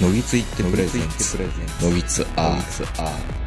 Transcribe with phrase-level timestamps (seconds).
[0.00, 1.38] ノギツ行ってプレゼンツ
[1.82, 3.46] ノギツ-R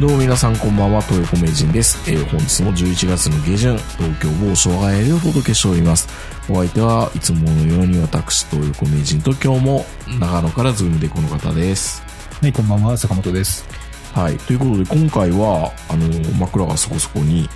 [0.00, 1.98] どうも皆さんこんばんは、東横名人です。
[2.10, 6.08] えー本日も11月の下旬、東京某障害でお届けしております。
[6.48, 9.86] お相手はいつものように私、東横名人と今日も
[10.18, 12.02] 長野から Zoom でこの方です。
[12.42, 13.64] はい、こんばんは、坂本です。
[14.14, 14.36] はい。
[14.36, 16.08] ということで、今回は、あの、
[16.38, 17.48] 枕がそこそこに、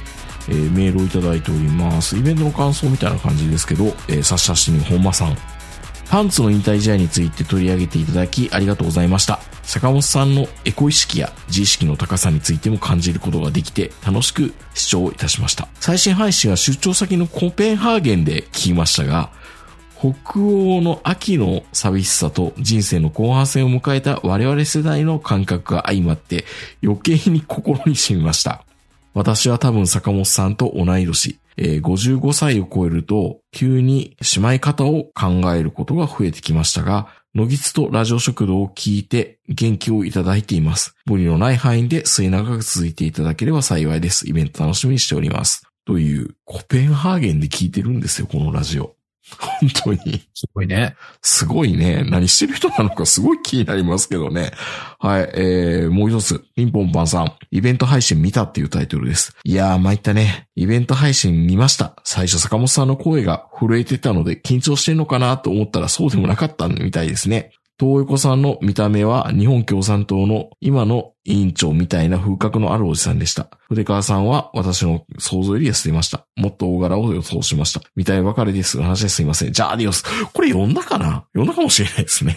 [0.49, 2.17] えーメールをいただいております。
[2.17, 5.37] イベントの感想みたいな感じですけど、えー、サッシャシに本間さん。
[6.11, 9.41] パンツの引退試合について取り上げていただきありがとうございました。
[9.63, 15.69] 坂本さんのエコ意識や自意識の高さについても感じることができて楽しく視聴いたしました。
[15.81, 19.31] 最新配信は出張先のコペンハーゲンで聞きましたが、
[19.99, 26.45] 北欧の秋の寂しさと人生の後半戦を迎えた我々世代の感覚が相まって
[26.83, 28.65] 余計に心に染みました。
[29.15, 40.95] 私は多分坂本さんと同い年、えー55歳を超えると急にしまい方を考えることが増えてきましたが、のぎつとラジオ食堂を聞いて元気をいただいています。
[41.07, 44.29] 無理のない範囲で末永く続いていただければ幸いです。
[44.29, 45.63] イベント楽しみにしております。
[45.85, 48.95] という、コペンハーゲンで聞いてるんですよ、このラジオ。
[49.39, 50.23] 本当に。
[50.35, 50.97] すごいね。
[51.23, 52.05] すごいね。
[52.09, 54.51] 何してる人なのかすごい気になりますけどね。
[54.99, 55.31] はい。
[55.35, 56.45] えー、もう一つ。
[56.55, 57.33] ピンポンパンさん。
[57.51, 59.35] イベント配信見たっていうタイトルです。
[59.45, 60.49] いやー、参ったね。
[60.57, 61.95] イベント配信見ました。
[62.05, 67.53] 最初坂本さんの声が震えてたので緊張してんのかなと思ったらそうでもなかったみたいですね。
[67.83, 73.49] 東横さんの見た目は日本共産党の今の委員長みたいな風格のあるおじさんでした。
[73.69, 76.25] 筆川さんは私の想像より痩せていました。
[76.37, 77.81] もっと大柄を予想しました。
[77.97, 78.81] 見たいばかりです。
[78.81, 79.53] 話ですいません。
[79.53, 80.05] じゃあ、アディオス。
[80.33, 81.27] これ読んだかな？
[81.35, 82.37] 読んだかもしれないですね。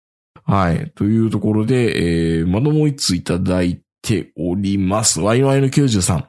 [0.44, 0.90] はい。
[0.94, 5.20] というところで、えー、まだもう一ついただいております。
[5.20, 6.24] ワイワイの93。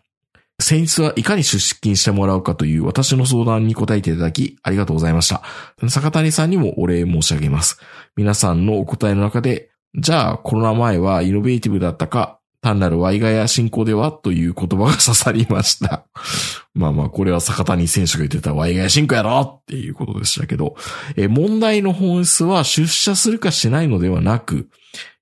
[0.60, 5.44] 先日はいかに出勤してもらうかという私の相談に答えていただきありがとうございました。
[5.88, 7.80] 坂谷さんにもお礼申し上げます。
[8.16, 16.08] 皆さんのお答えの中で、じゃあコロナ前はイノベーティブだったか、単なるワイガヤ進行ではという言葉が刺さりました。
[16.74, 20.76] まあまあ、これは坂谷選手が言ってたワイガヤ進行やろっていうことでしたけど、
[21.16, 24.70] え問題の本質は出社するかしないのではなく、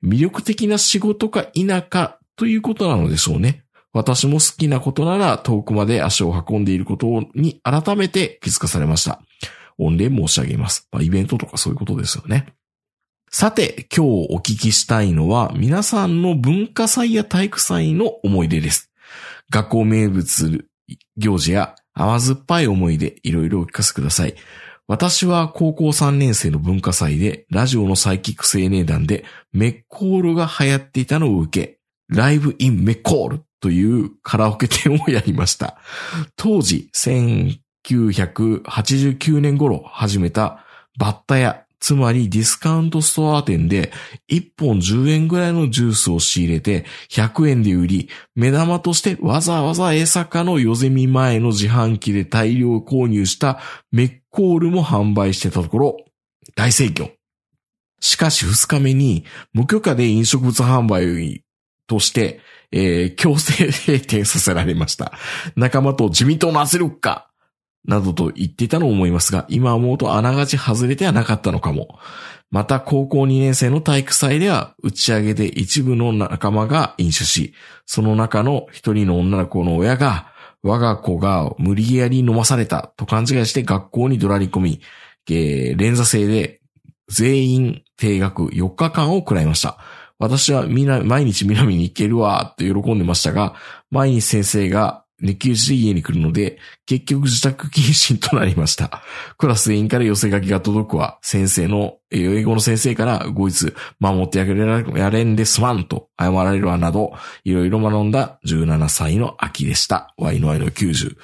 [0.02, 3.65] 魅力的な仕事か否かということなのでしょうね。
[3.96, 9.22] 私も好きなことなら遠くまで足を運んでいることに改めて気づかされました。
[9.80, 10.90] 御礼申し上げます。
[10.92, 12.54] まあ、イベントとかそういうことですよね。
[13.32, 18.92] さて、今日お聞きしたいのは、皆さんの文化祭や体育祭の思い出です。
[19.50, 20.68] 学校名物
[21.16, 24.36] 行事や甘酸っぱい思い出、いろいろお聞かせください。
[24.88, 29.24] 私は高校3年生の文化祭で、ラジオのサイキック青年団で、
[29.54, 31.80] メッコールが流行っていたのを受け、
[32.10, 35.80] ライブインメッコールというカラオケ店をやりました。
[36.36, 40.64] 当時、1989年頃始めた
[41.00, 43.92] バッタ屋、つまりディスカウントストア店で
[44.30, 53.58] 1本10円ぐらいのジュースを仕入れて100円で売り、目玉としてわざわざ江坂の夜ゼミ前の自販機で大量購入した
[53.92, 55.98] メッコールも販売してたところ、
[56.56, 57.14] 大盛況。
[58.00, 61.44] しかし2日目に無許可で飲食物販売
[61.88, 65.14] として、えー強制閉店させられました。
[65.56, 67.30] 仲間と自民党の圧力か
[67.86, 72.00] などと言っていたのを思いますが、今思うとあながち外れてはなかったのかも。
[72.52, 77.54] また、高校2年生の体育祭では、打ち上げで一部の仲間が飲酒し、
[77.86, 80.28] その中の一人の女の子の親が、
[80.64, 84.82] 我が子が無理やり飲まされたと勘違いして学校に怒鳴り込み、
[85.30, 86.62] えー連座制で
[87.08, 89.78] 全員定額4日間を食らいました。
[90.18, 93.56] 私はみな、毎日南に行けるわって喜んでましたが、
[93.92, 99.02] 毎日先生が熱気打ちで家に来るので、結局自宅謹慎となりました。
[99.38, 101.20] クラス全員から寄せ書きが届くわ。
[101.22, 107.14] 先生の、英語の先生から、後日、守ってやれやれんですまんと謝られるわなど、
[107.44, 110.14] いろいろ学んだ17歳の秋でした。
[110.18, 111.16] ワイのワイの90。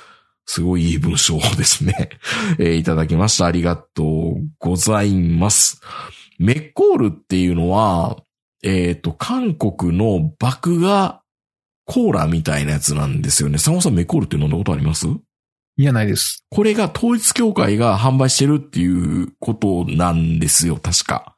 [0.46, 2.10] すごいいい文章ですね。
[2.60, 3.46] えーいただきました。
[3.46, 5.82] ありがとうございます。
[6.40, 8.18] メッコールっていうのは、
[8.64, 11.20] えっ、と、韓国の麦芽
[11.86, 13.58] コーラみたいなやつなんですよね。
[13.58, 15.08] サモさんメッコールって飲んだことあります？
[15.78, 16.46] いや、ないです。
[16.50, 21.36] これが統一協会が販売してるっていうことなんですよ、確か。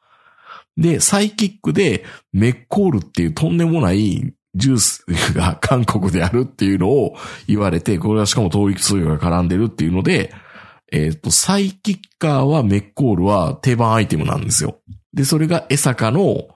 [0.75, 2.03] で、サイキックで
[2.33, 7.15] メッコールっていうとんでもないジュースが韓国であるっていうのを
[7.47, 10.33] 言われて、これはしかも統一協会が絡んでるっていうので、
[10.91, 14.79] えっ、と、サイキッカーはメッコールは定番アイテムなんですよ。
[15.13, 16.47] で、それが江坂の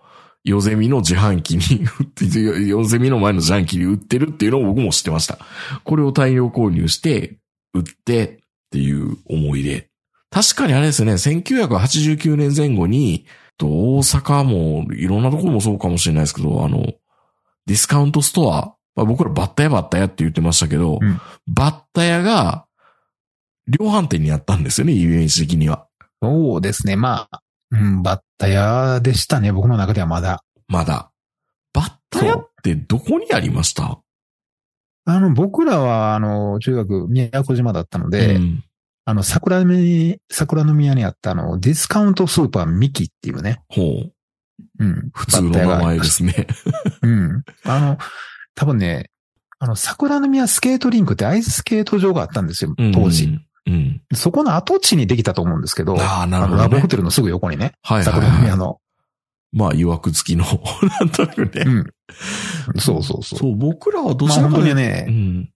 [0.48, 5.38] ヨゼミの自販機に売って、ヨゼミの前の自販機に売ってるっていうのを僕も知ってました。
[5.84, 7.38] これを大量購入して、
[7.74, 8.38] 売って、っ
[8.72, 9.90] ていう思いで。
[10.30, 13.26] 確かにあれですね、1989年前後に、
[13.58, 16.94] と大阪も、いろんなところもそうかもしれないですけど、あの、
[17.66, 22.66] ディスカウントストア、まあ、僕らバッタ屋バッタ屋って言ってましたけど、うんバッタ屋が、
[23.68, 25.88] 量販店にあったんですよね、イメージ的には。
[26.22, 26.96] そうですね。
[26.96, 27.42] まあ、
[27.72, 29.52] うん、バッタ屋でしたね。
[29.52, 30.44] 僕の中ではまだ。
[30.68, 31.12] まだ。
[31.74, 34.00] バッタ屋ってどこにありました？
[35.06, 38.64] あの、僕らは、あの、中学、宮古島だったので、うん
[39.10, 43.62] あの、桜に、桜の宮にあった、あの、ディスカウントスーパーミキっていうね。
[43.70, 44.12] ほう。
[44.80, 45.12] うん。
[45.14, 46.46] 普通の名前ですね。
[47.02, 47.44] うん。
[47.64, 47.98] あの、
[48.54, 49.10] 多分ね、
[49.60, 53.28] あの、桜の宮スケートリンクってアイススケート場があったんですよ、当時。
[53.28, 53.47] うん。
[53.68, 54.02] うん。
[54.14, 56.64] そこの跡地にできたと思うんですけど、ああ、なるほど、ね。
[56.64, 58.42] ラブホテルのすぐ横にね、はいはい、はい。
[58.42, 58.80] 宮の。
[59.52, 60.46] まあ、曰く付きの、
[61.00, 61.64] なんとなくね。
[61.66, 61.94] うん。
[62.80, 63.40] そうそうそう。
[63.40, 65.50] そう、僕らはどまあちらかというと、本当にね、うん。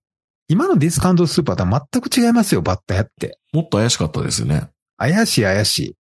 [0.49, 3.39] 今のディスカウントスーパーとは全く違いますよ、バッタ屋って。
[3.53, 4.67] もっと怪しかったですよね。
[4.97, 5.95] 怪しい怪しい。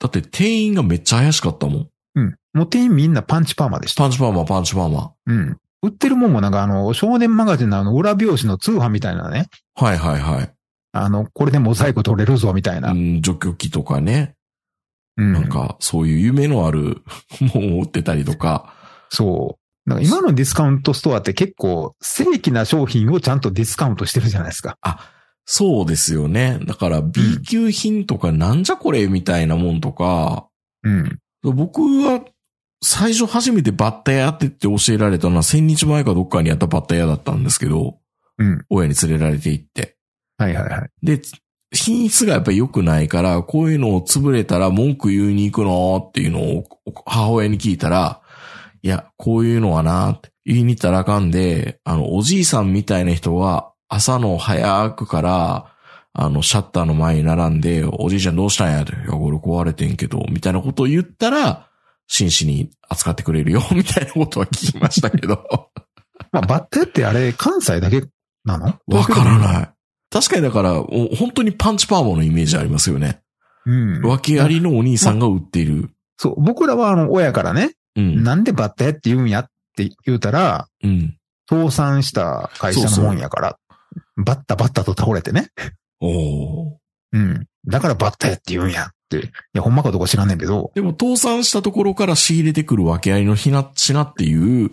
[0.00, 1.88] だって店員がめっちゃ怪しかったもん。
[2.16, 2.36] うん。
[2.54, 4.02] もう店員みんなパンチパーマでした。
[4.02, 5.12] パンチパーマ、パンチパーマ。
[5.26, 5.56] うん。
[5.82, 9.46] 売ってるもんもなんかあの、少年マガジンのあの、裏表紙の通販みたいなね。
[9.74, 10.52] はいはいはい。
[10.92, 12.90] あの、これでモザイク取れるぞみたいな。
[12.90, 14.34] うん、除去機とかね。
[15.16, 15.32] うん。
[15.32, 17.02] なんか、そういう夢のある
[17.54, 18.74] ものを売ってたりとか。
[19.10, 19.60] そう。
[19.88, 24.76] なんか今のディスカウントストアって結構正規な商品をちゃんとディスカウントしてるじゃないですか。
[25.46, 26.60] そうですよね。
[26.64, 30.46] だから B 級品とかなんじゃこれみたいなもんとか、
[30.84, 31.18] うん。
[31.42, 32.24] 僕は
[32.82, 37.98] 最初初めてバッタ屋ってって教えられたのは千日前かどっかにあったバッタ屋だったんですけど、
[38.38, 38.64] うん。
[38.70, 39.96] 親に連れられて行って。
[40.40, 40.90] はいはいはい。
[41.02, 41.20] で、
[41.72, 46.64] 品質がやっぱり良くないから、こういうのを潰れたら文句言いに行くのっていうのを
[47.04, 48.22] 母親に聞いたら、
[48.82, 55.76] いや、こういうのはなって言いに行ったらあかんで、あの、おじいさんみたいな人は朝の早くから、
[56.14, 61.68] あの、シャッターの前に並んで、おじいちゃんどうしたんやで、いや、これ壊れてんけど、みたいなことを言ったら、
[62.06, 65.44] 真摯に扱ってくれるよ、 みたいなことは聞きましたけど。
[66.32, 68.02] まあ、バッタ屋ってあれ、関西だけ
[68.44, 68.74] なの？
[68.88, 69.38] わからい。
[69.38, 69.70] ない。
[70.10, 73.20] 確かにだから、お本当にパンチパーマのイメージありますよね。
[73.66, 74.02] うん。
[74.02, 75.90] 訳ありのお兄さんが売っている。
[76.16, 76.42] そう。
[76.42, 78.22] 僕らはあの、親からね、うん。
[78.22, 79.46] なんでバッタ屋って言うんやっ
[79.76, 81.16] て言うたら、うん。
[81.48, 83.58] 倒産した会社のもんやから、
[84.16, 85.48] バッタバッタと倒れてね。
[86.00, 86.76] おー
[87.12, 87.46] うん。
[87.66, 89.18] だからバッタ屋って言うんやって。
[89.18, 89.22] い
[89.54, 94.70] や、ほんまかどうか知らんねんけど、でも倒産したところから仕入れてくる訳ありのひな、品っていう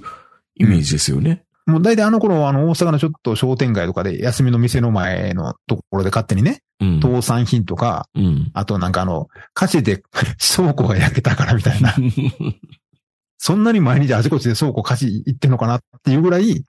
[0.56, 1.44] イメージですよね。
[1.68, 7.02] もう大体あの頃、あの、大阪のちょっと商店街とかで、休みの店の前のところで勝手にね、うん。
[7.02, 8.52] 倒産品とか、うん。
[8.54, 10.02] あとなんかあの、火事で
[10.56, 11.94] 倉庫が焼けたからみたいな。
[13.38, 16.64] そんなに毎日あちこちで倉庫火事行ってんのかなっていうぐらい、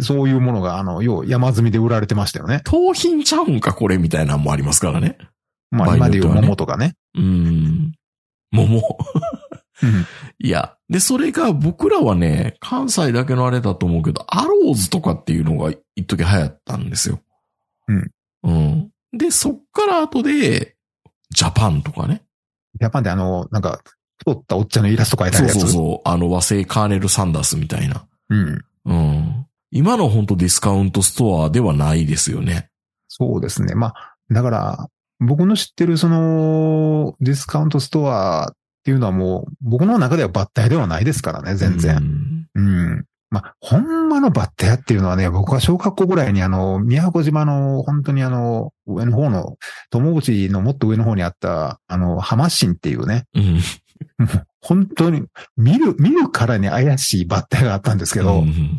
[0.00, 2.62] そういうものが、あの、要山積みで売られてましたよね。
[2.64, 5.18] 盗品ちゃうんか、これみたいなのもありますからね。
[5.70, 6.94] まあ今でいう桃とかね。
[7.16, 7.92] うん。
[8.50, 8.82] 桃。
[9.82, 10.06] うん。
[10.38, 10.76] いや。
[10.88, 17.20] で、それが僕らはね、関西だけのあれだと思うけど、アローズとかっていうのが一時流行ったんですよ。
[17.88, 18.10] うん。
[18.44, 18.90] うん。
[19.12, 20.76] で、そっから後で、
[21.30, 22.22] ジャパンとかね。
[22.80, 23.80] ジャパンであの、なんか、
[24.18, 25.48] 太ったおっちゃんのイラスト描いてあそう。
[25.48, 26.08] そうそう。
[26.08, 28.06] あの和製カーネル・サンダースみたいな。
[28.30, 28.64] うん。
[28.84, 29.46] うん。
[29.70, 32.70] 今の本当ディスカウントストアではないですよね。
[33.08, 33.74] そうですね。
[33.74, 34.88] まあ、だから、
[35.20, 38.54] 僕の知ってるその、ディスカウントストア
[38.84, 41.96] っていうのはもう、僕の中ではバッタ屋ではないですからね、全然。
[41.96, 43.04] うんうん。
[43.30, 49.56] まあ、ほんまのバッタ屋っていうのはね、僕は小学校ぐらいにあの、宮古島の本当にあの、上の方の、
[49.88, 53.60] 友口のもっと上の方にあった、あの、浜新っていうね、うん。
[54.60, 55.22] 本当に、
[55.56, 58.76] 見る、見るからに怪しいバッタ屋があったんですけど、うん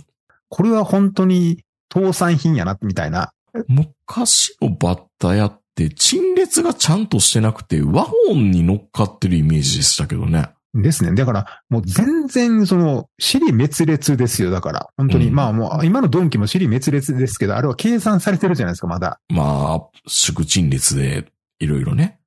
[0.48, 3.34] これは本当に倒産品やな、みたいな。
[3.68, 10.50] 昔のバッタ屋って陳列がちゃんとしてなくて和音に乗っかってるイメージでしたけどね。
[10.82, 11.14] ですね。
[11.14, 14.52] だから、もう全然、その、尻滅裂ですよ。
[14.52, 19.20] だから、本当に、うんまあもう、今のドンキも尻滅裂ですけど、あれは計算されてるじゃないですか、まだ。
[19.30, 22.20] まあ、宿陳列でいろいろね。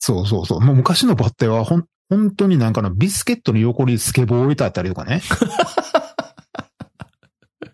[0.00, 0.60] そうそうそう。
[0.60, 5.22] もう昔のバッタは、ほん、本当になんかのビスケットの横にスケボーを置いてあったりとかね。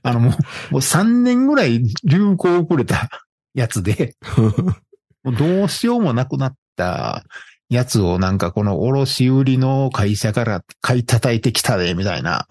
[0.02, 3.08] あのもう、もう3年ぐらい流行遅れた
[3.54, 4.16] やつで、
[5.24, 7.24] どうしようもなくなった
[7.68, 12.46] やつをなんかこの卸売りの会社から買い叩いてきたで、みたいな。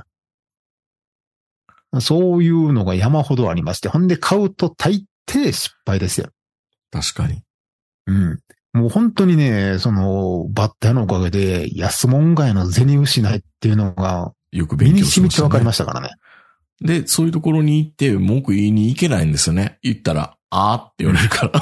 [2.02, 6.30] そういうのが山ほどありまして、ほんで買うと大抵失敗ですよ。
[6.92, 7.42] 確かに。
[8.08, 8.40] うん。
[8.74, 15.44] もう本当にね、その、バッタのおかげで、安門外の銭失いっていうのが、よく勉強しましてた、ね。
[15.44, 16.10] 染みわかりましたからね。
[16.82, 19.80] で、そういうところに行って文句言いに行けないんですよね。
[19.82, 20.38] 言ったら。
[20.52, 21.62] あーって言われるから。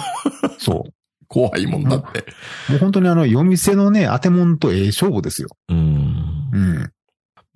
[0.59, 0.85] そ
[1.27, 2.25] 怖いもんだって。
[2.69, 2.72] う。
[2.74, 5.50] もう本当にあの、夜店のね、当てもんとええ勝負ですよ。
[5.69, 5.77] うん。
[6.53, 6.91] うん。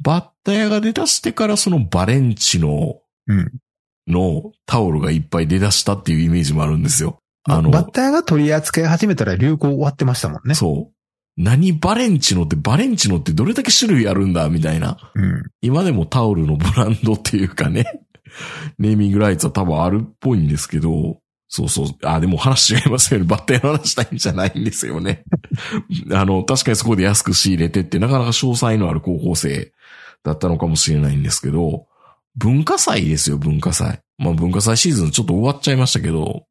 [0.02, 3.52] バッタ屋が出だしてからそのバレンチの、うん。
[4.08, 7.20] のタオルがいっぱい出だしたっていうイメージもあるんですよ。
[7.44, 10.56] あの、バッターが取り扱い始めたら流行終わってましたもんね。
[10.56, 10.94] そう。
[11.38, 14.98] 何バレンチノって、バレンチノってどれだけ種類あるんだみたいな。
[15.16, 15.44] うん。
[15.62, 18.04] 今でもタオルのブランドっていうかね、
[18.78, 21.20] ネーミングライツは多分あるっぽいんですけど、
[21.54, 21.88] そうそう。
[22.04, 23.26] あ、でも話違いますよね。
[23.26, 25.26] バッタ屋の話したいんじゃないんですよね。
[26.14, 29.74] あの、確かにそこで安く仕入れてって、なかなか詳細のある高校生
[30.24, 31.88] だったのかもしれないんですけど、
[32.38, 34.00] 文化祭ですよ、文化祭。
[34.18, 36.46] まあ文化祭シーズンちょっと終わっちゃいましたけど、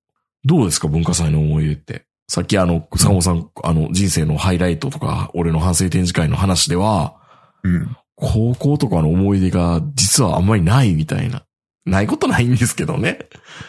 [0.45, 2.05] どうですか、文化祭の思い出って。
[2.29, 7.15] さっきあの、坂本さん、あの、人生のハイライトとか、俺の反省展示会の話では、
[7.63, 7.97] うん。
[8.17, 11.43] 高校とかの思い出が実はあんまりないみたいな。
[11.87, 13.19] ないことないんですけどね。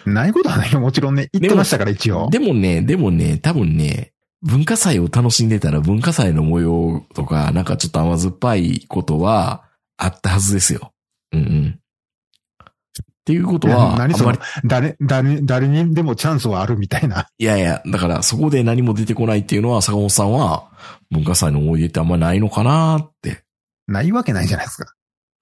[0.05, 0.79] ないことはないよ。
[0.79, 2.29] もちろんね、言ってましたから、一応。
[2.29, 9.63] でもね、でもね、多分ね、文化祭を楽しんでたら文化祭の模様とか、なんかちょっと甘酸っぱいことは
[9.97, 10.93] あったはずですよ。
[11.31, 11.79] うんうん。
[13.21, 17.27] っていうことは、何そのまり、誰、誰、誰にでもチャンスはあるみたいな。
[17.37, 20.71] いやいや、だからそこで何も出てこないっていうのは、坂本さんは
[21.11, 23.43] 文化祭の思い出ってあんまりないのかなって。
[23.87, 24.93] ないわけないじゃないですか。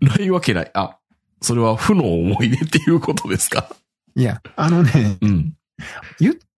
[0.01, 0.71] ないわけない。
[0.73, 0.98] あ、
[1.41, 3.69] それは負の思い出っていうことですか？
[4.15, 5.53] いや、あのね、うん。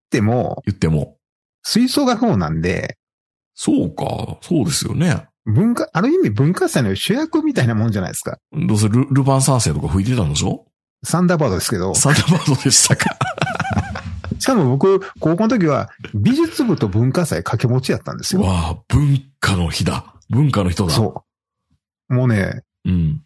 [0.10, 1.18] でも、言っても。
[1.64, 2.98] 吹奏楽部なんで、
[3.54, 5.28] そうか、そうですよね。
[5.46, 8.38] 文化、ある意味文化祭の主役みたいなもんじゃないですか。
[8.52, 10.66] どうせルルパン三世とか吹いてたんでしょ？
[11.04, 11.94] サンダーバードですけど。
[11.96, 13.06] サンダーバードでしたか？
[14.40, 18.42] しかも僕、高校の時は美術部と文化祭掛け持ちやったんですよ。
[18.42, 20.16] わあ、文化の日だ。
[20.30, 20.94] 文化の人だ。
[20.94, 21.24] そ
[22.10, 22.14] う。
[22.14, 22.90] もうね、う。
[22.90, 23.22] うん。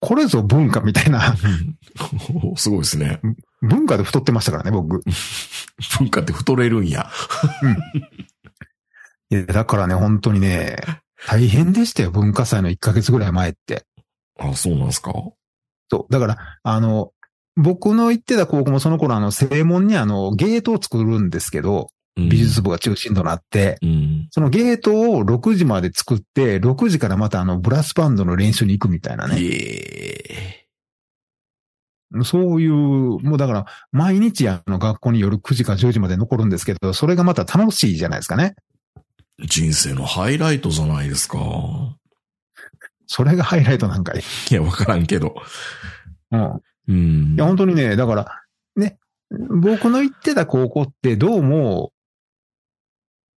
[0.00, 1.34] これぞ文化みたいな、
[2.56, 3.20] すごいですね。
[3.62, 5.02] 文化で太ってましたからね、僕。
[5.98, 7.10] 文化って太れるんや。
[9.30, 10.76] いや、だからね、本当にね、
[11.26, 13.84] 大変でしたよ、文化祭の1ヶ月ぐらい前って。
[14.38, 15.12] あ、そうなんですか？
[15.90, 16.12] そう。
[16.12, 17.12] だから、あの、
[17.56, 21.86] 僕の行ってた高校もその頃あの、正門にあの、ゲートを作るんですけど、うん
[22.18, 24.28] 美術部が中心となって、うん。
[24.30, 29.38] そのゲートを6時まで作って、6時からまたあの、ブラスバンドの練習に行くみたいなね。
[29.40, 30.58] いえ
[32.24, 38.56] そういう、もうだから、毎日あの、学校に夜9時から10時まで残るんですけど、それがまた楽しいじゃないですかね。
[39.44, 41.38] 人生のハイライトじゃないですか。
[43.06, 44.22] それがハイライトなんかい。
[44.50, 45.34] いや、わからんけど。
[46.32, 46.60] うん。
[46.88, 47.34] うん。
[47.34, 48.42] いや、本当にね、だから、
[48.74, 48.98] ね、
[49.30, 51.92] 僕の行ってた高校ってどうも、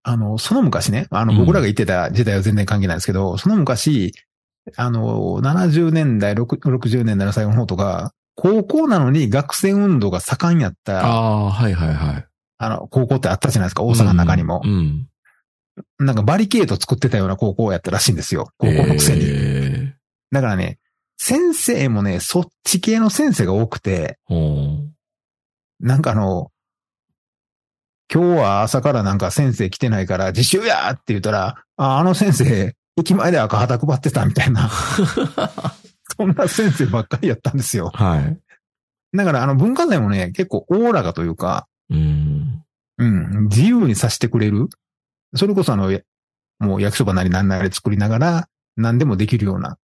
[0.03, 4.13] あの、その昔ね、あの、うん僕らが行ってた時代は全然関係ないですけど、その昔、
[4.75, 11.09] あの、70年代、6 60年代の最後の方とか、高校なのに学生運動が盛んやった、ああ
[11.47, 12.27] あ、はいはいはい。
[12.69, 14.67] の、高校ってあったじゃないですか、大阪の中にもう。
[14.67, 15.07] ん。
[15.99, 19.21] なんかバリケード作ってたような高校やったらしいんですよ、高校のくせに。
[19.25, 19.95] え
[20.31, 20.79] だからね、
[21.17, 24.17] 先生もね、そっち系の先生が多くて、
[25.79, 26.50] なんかあの、
[28.13, 34.69] 今日は朝からなんか先生来てないから自習やって言ったら、あ、あの先生、駅前で赤旗配ってたみたいな、う
[36.17, 37.89] そんな先生ばっかりやったんですよ。
[37.93, 38.37] はい。
[39.13, 42.63] だからあの文化財もね、結構オーラがというか、うん。
[42.97, 44.67] うん、自由にさせてくれる。
[45.35, 46.01] それこそあの、や
[46.59, 49.77] もう焼きそばなりなんなり作りながら、何でもできるような。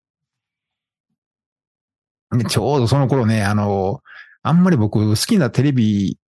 [2.32, 4.02] でちょうどその頃ね、あの、
[4.42, 6.18] あんまり僕好きなテレビ、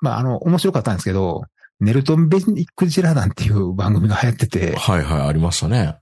[0.00, 1.42] まああの、面白かったんですけど、
[1.80, 5.96] ネルトン・ベニック・ジラダンっていう番組が流行ってて、はいはい、ありましたね。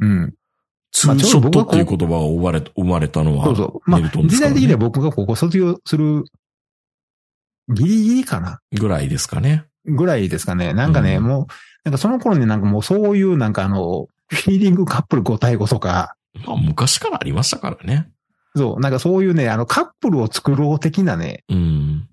[0.00, 0.34] うん。
[0.92, 3.90] ツーショットっていう言葉が生まれ生まれたのは、そうそう。
[3.90, 6.24] まあ時代的には僕がここ卒業する、
[7.68, 9.66] ギリギリかなぐらいですかね。
[9.84, 10.72] ぐらいですかね。
[10.74, 11.46] なんかね、うんもう、
[11.84, 16.16] なんかその頃になんかもうそういうなんかあの、フィーリングカップル5対5とか、
[16.46, 18.10] まあ、昔からありましたからね。
[18.56, 22.08] そう、なんかそういうね、あのカップルを作ろう的なね、うん。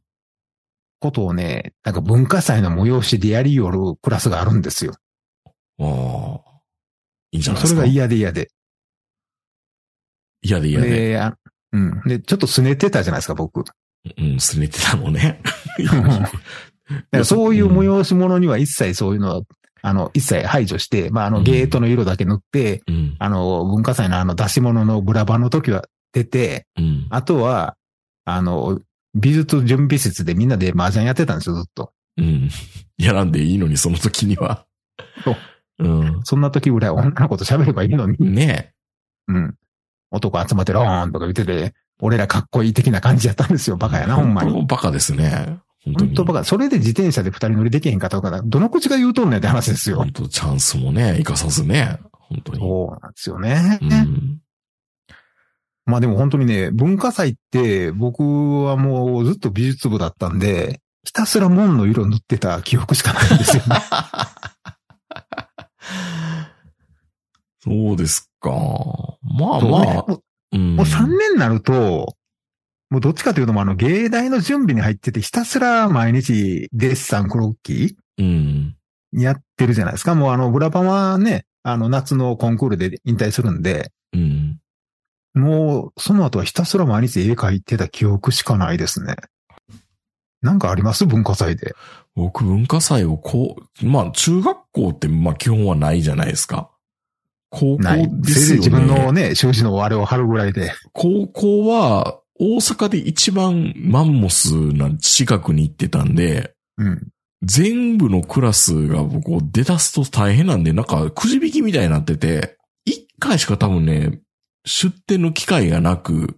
[1.00, 4.94] ことをね、なんか文化祭の催しでやりよるクラスがあるんですよ。
[5.80, 6.48] ああ。
[7.32, 7.82] いいんじゃないですか？
[7.82, 8.50] それが嫌で嫌で。
[10.42, 10.90] 嫌で嫌で。
[10.90, 11.36] で、あ
[11.74, 12.02] うん。
[12.06, 13.64] で、ちょっと拗ねてたじゃないですか、僕。
[14.18, 15.42] うん、すねてたのね。
[17.24, 19.42] そういう催し物には一切そういうのは、
[19.82, 23.16] あの、一切排除して、まあ、あの、うんゲートの色だけ塗って、うん。
[23.20, 27.08] あの、文化祭のあの出し物のブラバンの時は出て、うん。
[27.10, 27.76] あとは、
[28.26, 28.80] あの、
[29.20, 31.92] 美術準備室でみんなで麻雀やってたんですよ、ずっと。
[32.18, 32.50] うん。
[32.98, 34.66] やらんでいいのに、その時には。
[35.24, 35.36] そう
[35.80, 36.22] うん。
[36.24, 38.18] そんな時ぐらい女の子と喋ればいいのに。
[38.20, 38.74] ね
[39.28, 39.56] うん。
[40.12, 43.78] 男集まってローンとか言ってて、俺らかっこいい的な感じやったんですよ。
[43.78, 44.66] バカやな、ほんまに。
[44.66, 45.60] バカですね。
[45.84, 46.08] 本当に。
[46.08, 46.44] 本当バカ。
[46.44, 50.12] それで自転車で二人乗りできへんかとか、どの口が言うとんねんって話ですよ本。
[50.12, 52.00] 当チャンスもね、生かさずね。
[52.12, 52.60] 本当に。
[52.60, 53.80] そうなんですよね。
[53.82, 54.42] うん。
[55.88, 58.22] まあでも本当にね、文化祭って僕
[58.64, 63.76] はもうずっと美術部だったんで、ひたすら門の色塗ってた記憶しかないんですよね。
[67.64, 68.52] そうですか。
[68.52, 69.84] まあまあ。
[70.06, 70.22] もう
[70.54, 72.16] うんもう3年になると、
[72.90, 78.76] もうどっちかというとあの芸大の準備に入っててひたすら毎日デッサン、クロッキうん。
[79.16, 80.16] ーやってるじゃないですか。
[80.16, 84.37] もうあのブラパンはね、あの夏のコンクールで引退するんで、うん。
[85.38, 89.16] もうその後はひたすら毎日絵描いてた記憶しかないですね。
[90.42, 91.06] なんかあります？
[91.06, 91.76] 文化祭で。
[92.16, 96.70] 僕文化祭をこう、まあ中学校ってまあ基本はないじゃないですか。
[97.50, 98.08] 高校ない。
[98.08, 98.26] ですよね。
[98.26, 100.74] せいぜい自分のね、習字のあれを貼るぐらいで。
[100.94, 107.08] 高校は大阪で一番マンモスな近くに行ってたんで、うん。
[107.44, 114.22] 全部のクラスが僕を出だすと大変なんで、なんかくじ引きみたいになってて、一回しか多分ね、
[114.68, 116.38] 出展の機会がなく、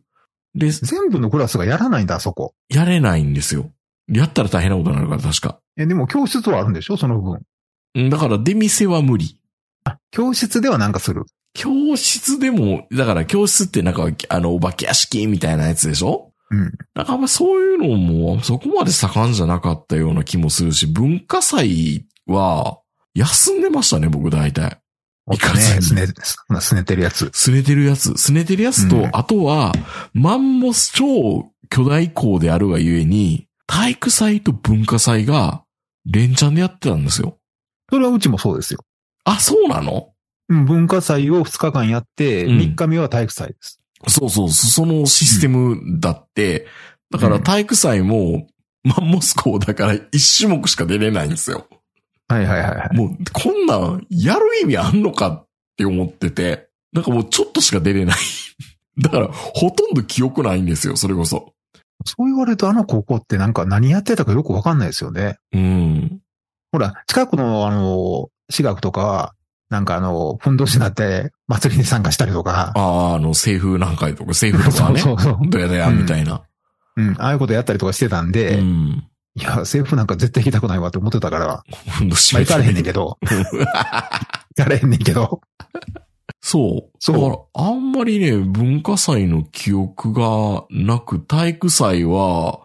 [0.55, 2.53] で、全部のクラスがやらないんだ、あそこ。
[2.69, 3.71] やれないんですよ。
[4.07, 5.59] やったら大変なことになるから、確か。
[5.77, 6.97] え、でも教室はあるんでしょ？
[6.97, 7.41] その分。
[7.95, 9.39] うんだから出店は無理。
[9.83, 11.25] あ、教室ではなんかする。
[11.53, 16.31] 教室でも、だから教室ってなんか、あの、お化け屋敷みたいなやつでしょ？
[16.51, 16.73] うん。
[16.95, 22.79] なんかあんまそういうのもそこまで盛んじゃなかったような気もするし、文化祭は
[23.13, 24.79] 休んでましたね、僕大体。
[25.31, 26.07] おっとね、すね、
[26.59, 27.29] すねてるやつ。
[27.33, 28.17] すねてるやつ。
[28.17, 29.71] すねてるやつと、うんあとは、
[30.13, 35.63] マンモス超巨大校であるがゆえに、体育祭と文化祭が
[36.05, 37.37] 連チャンでやってたんですよ。
[37.91, 38.79] それはうちもそうですよ。
[39.23, 40.09] あ、そうなの？
[40.49, 43.79] うん、文化祭を2日間やって、うん3日目は体育祭です。
[44.07, 46.65] そうそう、そのシステムだって、
[47.11, 48.47] だから体育祭も、
[48.83, 51.67] マンモス校だから一種目しか出れないんですよ。
[52.29, 52.95] はいはいはいはい。
[52.95, 58.17] もう、こんなん、やる意味あんのかって思ってて、なんかもうちょっとしか出れない。
[59.01, 61.53] だから、ほとんど記憶ないんですよ、それこそ。
[62.05, 65.37] そう言われるとあの高校ってなんか何やってたかよくわかんないですよね。
[65.51, 66.21] うん。
[66.71, 69.33] ほら、近くのあの、私学とかは、
[69.69, 72.71] なんかあの、ふんどしになって祭りに参加したりとか。
[72.75, 74.99] ああ、あの、政府何回とか、政府とかね。
[75.01, 75.49] そうそうそう。
[75.49, 76.41] どやどや、みたいな。
[76.95, 79.03] うん、ああいうことやったりとかしてたんで、いうん。
[79.35, 85.41] や、政府なんか絶対行きたくないわって思ってたから、 まあ、め行かれへんねんけけど、 行かれへんねんけど、
[86.41, 86.97] そう。
[86.99, 92.61] そうだから、あんまりね、文化祭の記憶がなく、体育祭は、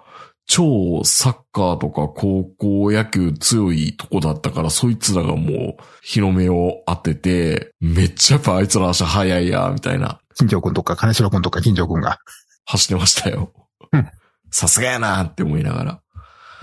[0.47, 12.19] 超サッカーとか高校野球強いとこだったから、そいつらがもう、日の目を当てて、めっちゃやっぱあいつら足早いや、みたいな、金城くんとか金城くんとか金城くんが。
[12.67, 13.53] 走ってましたよ
[13.93, 14.09] うん。
[14.51, 16.01] さすがやなって思いながら。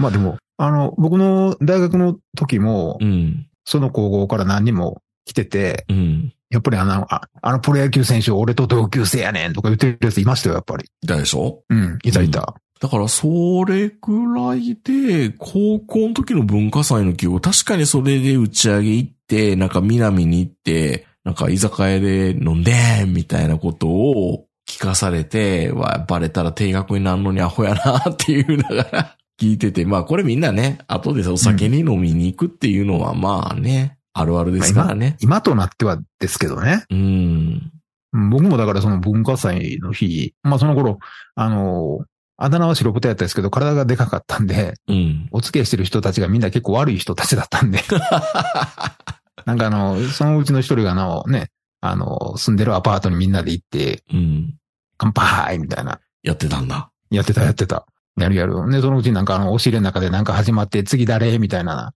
[0.02, 3.48] まあでも、あの、僕の大学の時も、うん。
[3.64, 6.34] その高校から何人も来てて、うん。
[6.50, 10.86] やっぱりあの、ああのプロ野球選手俺と同級生やねんとか言ってるやついましたよ、やっぱり。
[11.06, 11.64] だでしょ？
[11.70, 12.56] うん、いたいた。
[12.82, 35.18] だから、それくらいで、高校の時の文化祭の記憶、確かにそれで打ち上げ行って、なんか南に行って、なんか居酒屋で飲んでーみたいなことを聞かされて、わ、バレたら定額になるのにアホやなっていうながら聞いてて、まあこれみんなね、後でお酒に飲みに行くっていうのはまあね、あるあるですからね。
[35.20, 36.86] 今となってはですけどね。
[36.92, 37.72] うん。
[38.14, 41.00] うん僕もだからその文化祭の日、まあその頃、
[41.36, 42.06] あの、
[42.38, 45.30] あだ名は白豚やったんですけど、体がでかかったんで、うん。
[45.32, 47.80] お付き合いしてる人たちがみんな結構悪い人たちだったんで、
[49.46, 54.56] なんかあの、そのうちの一人があのね、あの、住んでるアパートにみんなで行って、うん。
[54.98, 56.00] 乾杯みたいな。
[56.22, 56.92] やってたんだ。
[57.10, 57.88] やってたやってた。
[58.18, 58.70] やるやる。
[58.70, 61.40] で、そのうちなんかあの、押し入れの中でなんか始まって、次誰？
[61.40, 61.94] みたいな、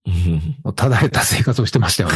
[0.63, 2.15] うただれた生活をしてましたよね。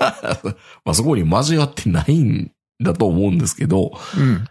[0.84, 2.50] まあそこに交わってないん
[2.82, 4.44] だと思うんですけど、うん。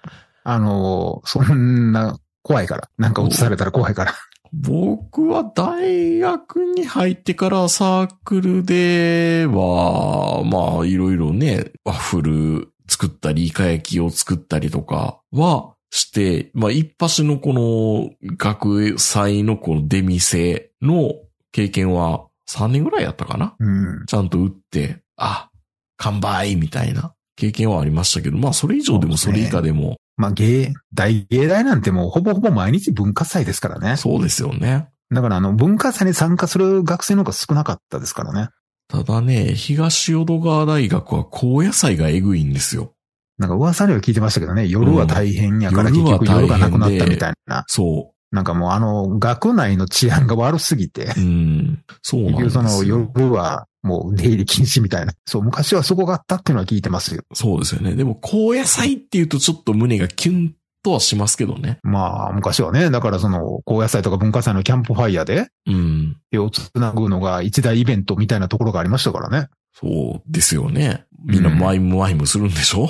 [0.43, 2.89] あの、そんな、怖いから。
[2.97, 4.13] なんか映されたら怖いから。
[4.51, 21.13] 僕は大学に入ってからサークルでは、まあいろいろね、ワッフル作ったり、イカ焼きを作ったりとかはして、まあ一発のこの学祭のこの出店の
[21.51, 23.55] 経験は3年ぐらいやったかな？
[23.59, 24.05] うん。
[24.05, 25.49] ちゃんと打って、あ、
[25.97, 33.95] 完売みたいな経験はありましたけど、まあそれ以上でもそれ以下でも、まあ、芸、大芸大なんてもうほぼほぼ毎日文化祭ですからね。
[33.95, 34.89] そうですよね。
[35.11, 38.49] だからあの、文化祭に参加する学生の方が少なかったですからね。
[38.89, 42.93] ただね、東淀川大学は高野菜がえぐいんですよ。
[43.39, 47.63] なんか噂では聞いてましたけどね、夜は大変やからうん結局夜がなくなったみたいな。
[47.67, 51.83] そなんかもうあの、学内の治安が悪すぎて、うん。
[52.03, 53.09] そうなんですそのよ。
[53.15, 55.13] 夜はもう出入り禁止みたいな。
[55.25, 57.23] そう、昔はそこがあったっていうのは聞いてますよ。
[57.33, 57.95] そうですよね。
[57.95, 61.79] でも、高野菜っていうとちょっと胸がキュンとはしますけどね。
[61.81, 66.17] まあ、昔はね、だからその、高野祭とか文化祭のキャンプファイヤーでうん。
[66.29, 69.47] 手をつなぐのが一大イベントみたいなところがありましたからね。
[69.73, 71.05] そうですよね。
[71.23, 72.89] みんなマイムマイムするんでしょ、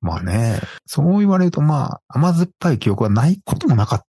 [0.00, 4.02] まあね、そう言われるとまあ、甘酸っぱい記憶はないこともなかっ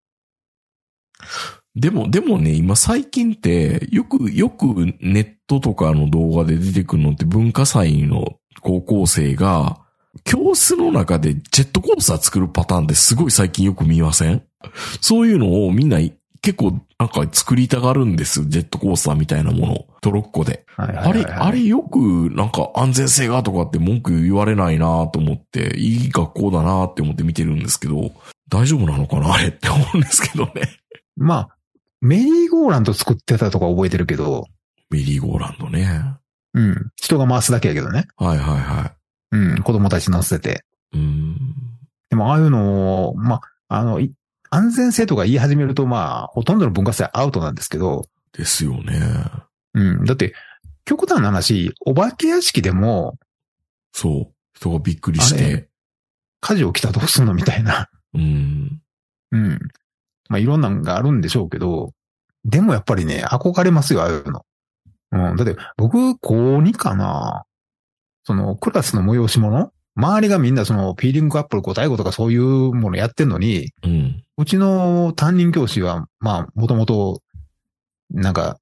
[1.75, 4.66] でも、でもね、今最近って、よく、よく
[5.01, 9.79] ネットとかの動画で出てくるのって文化祭の高校生が、
[10.25, 14.42] 教室の中でジェットコースター作るパターンってすごい最近よく見ません？
[15.01, 15.99] そういうのをみんな
[16.42, 18.44] 結構なんか作りたがるんです。
[18.48, 19.87] ジェットコースターみたいなものを。
[20.00, 20.66] トロッコで。
[20.76, 20.83] た。
[20.83, 21.98] はいはいあれ、はいはいあれよく
[22.35, 28.12] なんか安全性がとかって文句言われないなと思って、いい学校だなって思って見てるんですけど、
[28.48, 29.33] 大丈夫なのかな？
[29.33, 30.78] あれって思うんですけどね。
[31.16, 31.48] まあ、
[32.00, 34.46] メリーゴーランド作ってたとか覚えてるけど、
[34.90, 35.88] メリーゴーランドね。
[36.55, 36.90] うん。
[36.96, 38.09] 人が回すだけやけどね。
[38.16, 38.92] はいはいは
[39.31, 39.62] うん。
[39.62, 40.64] 子供たち乗せて。
[40.92, 40.98] い。
[40.98, 41.38] うん。
[42.11, 44.12] でも、ああいうのを、まあ、あの、い
[44.54, 49.00] 安全性とか言い始めると、まあ、ほとんどの文化祭アウトなんですけど、ですよね。
[49.72, 50.04] うん。
[50.04, 50.34] だって、
[50.84, 53.18] 極端な話、お化け屋敷でも、
[53.92, 54.34] そう。
[54.54, 55.68] 人がびっくりしあて。
[56.42, 57.88] 火事起きたらどうするのみたいな。
[58.12, 58.82] うん。
[59.30, 59.58] うん。
[60.28, 61.94] まあ、いろんなのがあるんでしょうけど、
[62.44, 64.44] でもやっぱりね、憧れますよ、ああいうの。
[65.12, 65.36] うん。
[65.36, 67.46] だって、僕、高2かな。
[68.24, 74.24] その、クラスの催し物周りがみんなその、ピーリングアップル、答え語とかそういうものやってんのに、うん。
[74.38, 77.20] うちの担任教師は、まあ、もともと、
[78.11, 78.59] なんか、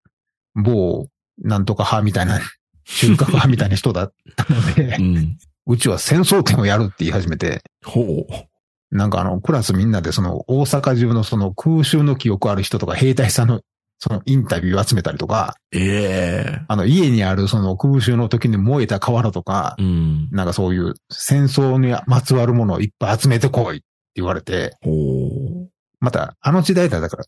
[0.55, 1.07] 某、
[1.39, 2.41] なんとか派みたいな、
[2.85, 5.39] 中華派みたいな人だったのでう、ん。
[5.67, 8.27] うちは戦争点をやるって言い始めて、ほう。
[8.91, 13.61] なんかあの、クラスみんなでその、大阪中のその空襲の記憶ある人とか兵隊さんの、
[14.03, 20.29] そのインタビューを集めたりとか、ええあの、家にあるその空襲の時に燃えた瓦とか、うん。
[20.33, 23.85] なんかそういう戦争にまつわるものをいっぱい集めてこいって
[24.15, 24.75] 言われて。
[26.01, 27.25] また、あの時代だから、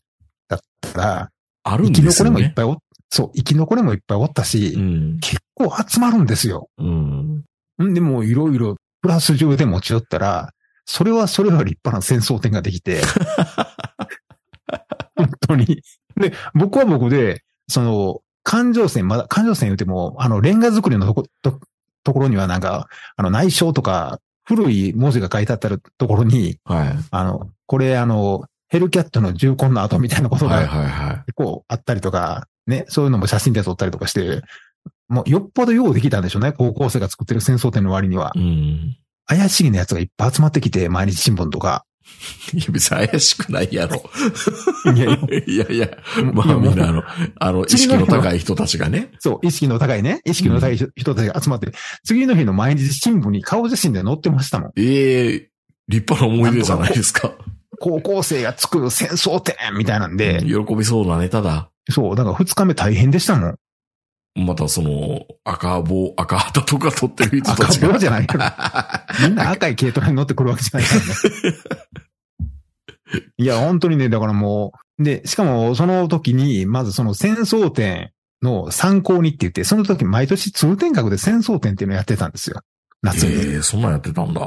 [0.47, 1.29] だったら、
[1.63, 2.29] ある生き残んですよね。
[2.31, 2.77] りもいっぱいお、
[3.11, 5.19] そう、生き残りもいっぱいおったし、うん。
[5.19, 6.69] 結構集まるんですよ。
[6.79, 7.43] うん。
[7.83, 10.49] んでもういろいろプラス中で持ち寄ったら、
[10.85, 13.03] それはそれは立派な戦争点ができて、
[15.15, 15.83] 本当に。
[16.17, 21.59] で、僕は僕で、その、環状線、まだ、環状線言うても、あの、レンガ作りのとこ、と、
[22.03, 26.93] ところにはなんか、あの、内省とか、古い文字が書いてあったところに、はい。
[27.11, 34.41] あの、これあの、ヘルキャットの重婚の後みたいなことはいがはいは結構あったりとか、ね、そういうのも写真で撮ったりとかして、
[35.07, 38.31] もうよっぽどようできたんでしょうね、高校生が作ってる戦争展の割には。
[38.35, 38.39] い。
[38.39, 38.97] うん。
[39.25, 41.85] 怪しげなやつがいっぱい集まってきて、毎日新聞とか。
[42.53, 44.03] いや、別に怪しくないやろ。
[44.95, 45.97] いやいや いやいや、
[46.33, 47.03] まあみんなあの、
[47.39, 49.11] あの、意識の高い人たちがね。
[49.19, 51.71] そう、意識の高いね、意識の高い人人たちが集まって、
[52.03, 54.71] 次の日の毎日新聞に顔写真で載ってましたもん。
[54.75, 55.49] ええ
[55.89, 57.33] 立派な思い出じゃないですか。
[57.79, 61.69] 高校生が作る戦争展みたいなんで、喜びそうなネタだ。
[61.89, 63.55] そう、だから二日目大変でしたもん。
[64.35, 67.89] またその、赤棒、赤旗とか取ってる人た赤ちが。
[67.89, 69.05] 棒じゃないから。
[69.21, 71.07] みんな赤い軽トラに乗ってくるわけじゃないからね。
[73.37, 82.61] いや、本当にね、だからもう、で、しかもその時に、まずその戦争展の参考にって言って、その時毎年通天閣で戦争展っていうのをやってたんですよ。
[83.01, 83.55] 夏に。
[83.55, 84.41] ええそんなんやってたんだ。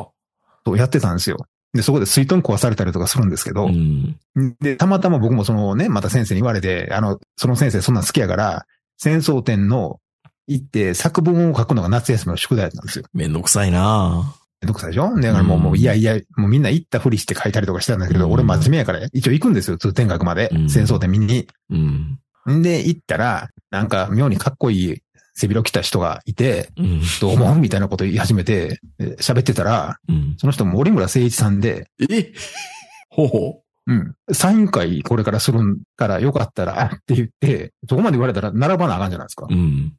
[0.65, 1.39] そうやってたんですよ。
[1.73, 4.17] で、そこで水遁壊されたりとかするんですけどう、ん。
[4.61, 8.67] で、たまたま僕もそのね、また先生に言われて、あの、その先生そんなん好きやから、
[8.99, 10.01] 戦争展の
[10.47, 13.05] 行って作文を書くのが夏休みの宿題だったんですよ。
[13.13, 14.25] めんどくさいなめん
[14.67, 15.15] どくさいでしょ？
[15.21, 20.59] だからもう、うんもういやいや、もうみんな行ったふりして書いたりとかしてたんだけど、うん俺真面目やから、一応行くんですよ、通天閣までう。
[20.59, 21.47] ん戦争展見に。
[21.71, 22.19] うん。
[22.51, 24.99] んで、行ったら、なんか妙にかっこいい
[25.35, 27.01] 背広着た人がいて、うん。
[27.21, 27.57] どう思う？
[27.57, 30.35] みたいなこと言い始めて、で喋ってたら、うん。
[30.39, 32.33] その人も森村誠一さんで、え？
[33.11, 34.15] ほうほうん。
[34.33, 35.61] サイン会これからする
[35.97, 39.55] からよかったらって言って、そこまで言われたら並ばなあかんじゃないですかう。。
[39.55, 39.95] うん。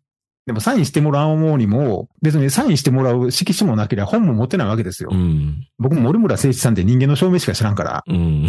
[0.47, 5.09] でもサインしてもらおうにも、別にサインしてもらう色紙もなければ本も持ってないわけですよ。
[5.11, 5.67] うん。
[5.77, 8.03] 僕も森村誠一さんって人間の証明しか知らんから。
[8.07, 8.47] うん。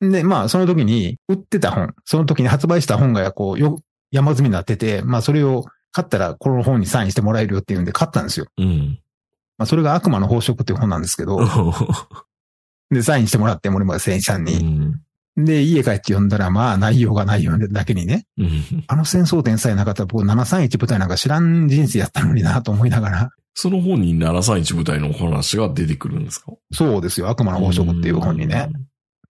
[0.00, 3.80] で、まあ、その時に売ってた本、その時に発売した本がこう、よ、
[4.10, 8.46] 山積みになってて、まあ、それを買ったらこの本にサインしてもらえるよっていうんで買ったんですよ。
[8.58, 9.00] うん。
[9.56, 11.40] まあ、それが悪魔の宝飾っていう本なんですけど、
[12.90, 14.56] で、サインしてもらって森村誠一さんうに。
[14.58, 15.00] ん。
[15.38, 18.84] で、家帰って読んだら、まあ、内容が内容だけにね、うん。
[18.88, 26.52] あの戦争点さえなかったら僕731部隊なんか知らん人生やったのになと思いながら、その本に731部隊のお話が出てくるんですか？
[26.72, 28.68] そうですよ、悪魔の宝飾っていう本にね。。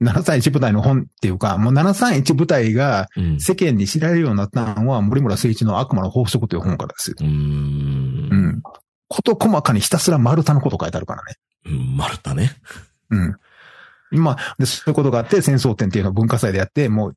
[0.01, 3.41] 731部隊の本っていうか、もう731部隊がうん。
[3.41, 7.17] 世間に知られるようになったのは森村誠一の悪魔の法則という本からですよ。
[7.21, 8.29] うーん。
[8.31, 8.63] うん。
[9.09, 11.35] こと細かにひたすら丸太のこと書いてあるからね。
[11.67, 11.97] うん。
[11.97, 12.53] 丸太ね。
[13.11, 13.37] うん。
[14.13, 17.17] 今、で、そういうことがあって、戦争展っていうのを文化祭でやって、もう、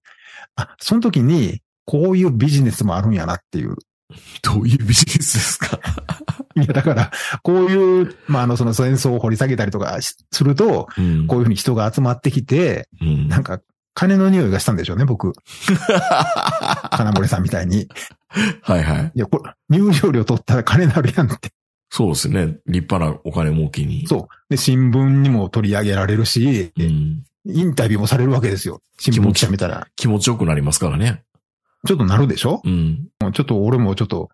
[0.56, 3.76] あ、その時に、こういうビジネスもあるんやなっていう。
[4.44, 5.80] どういうビジネスですか？
[6.56, 7.12] いや、だから、
[7.44, 11.28] こういう、まあ、あの、その戦争を掘り下げたりとかしすると、うん。
[11.28, 13.28] こういうふうに人が集まってきて、うん。
[13.30, 13.60] なんか、
[13.94, 15.32] 金の匂いがしたんでしょうね、僕。
[16.92, 17.88] 金森さんみたいに。
[18.62, 19.12] はいはい。
[19.16, 21.52] いや、これ、入場料取ったら金なるやんって。
[21.94, 22.58] そうですね。
[22.68, 24.08] 立派なお金儲けに。
[24.08, 24.50] そう。
[24.50, 27.24] で、新聞にも取り上げられるし、うん。
[27.46, 28.82] インタビューもされるわけですよ。
[28.98, 29.88] 新聞記者見たら。
[29.98, 31.24] 気持ちよくなりますからね。
[31.86, 32.62] ちょっとなるでしょ？
[32.64, 33.10] うん。
[33.34, 34.30] ちょっと俺もちょっと、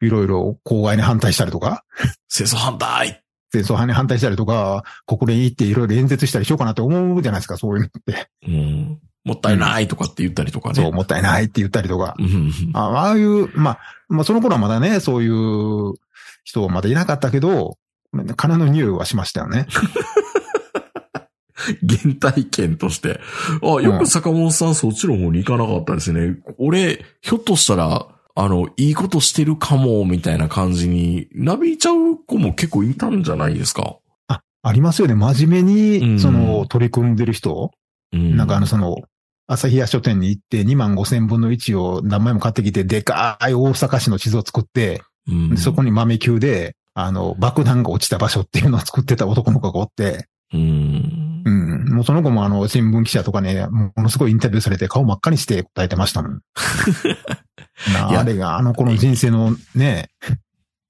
[0.00, 1.84] いろいろ公害に反対したりとか、
[2.28, 3.22] 戦争反対
[3.52, 8.28] 戦争派に反対したりとか、国連行っていろいろ演説したりしようかなって思うじゃないですか、そういうのって。
[8.46, 8.98] うん。
[9.24, 10.76] もったいないとかって言ったりとかね。
[10.76, 12.16] そう、もったいないって言ったりとか。
[12.72, 15.94] ああいう、まあ、まあその頃はまだね、そういう
[16.44, 17.76] 人はまだいなかったけど、
[18.36, 19.66] 金の匂いはしましたよね。
[21.82, 23.20] 原体験として。
[23.62, 26.36] あ、よく坂本さんそっちの方に行かなかったですね。
[26.58, 33.96] 俺、ひょっとしたら、あの、いいことしてるかも、みたいな感じに、なびいちゃう子も結構いたんじゃないですか。
[34.26, 35.14] あ、ありますよね。
[35.14, 37.70] 真面目うんに、その、取り組んでる人。
[38.12, 38.36] うん。
[38.36, 38.96] なんかあの、その、
[39.46, 51.50] 朝日屋書店に行って2万5千分の1を何枚も買ってきて、でかい大阪市の地図を作って、うん、でそこに豆球で、あの、爆弾が落ちた場所っていうのを作ってた男の子がおって、うんう。
[51.50, 51.88] ん。
[51.88, 56.40] もうその子もあの、新聞記者とかね、ものすごいインタビューされて顔真っ赤にして答えてましたもん。
[57.96, 60.10] あれがあの子の人生のね、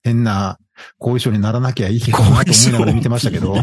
[0.02, 0.58] 変な
[0.98, 3.56] 後遺症にならなきゃいいけどなと思いながら見てましたけど。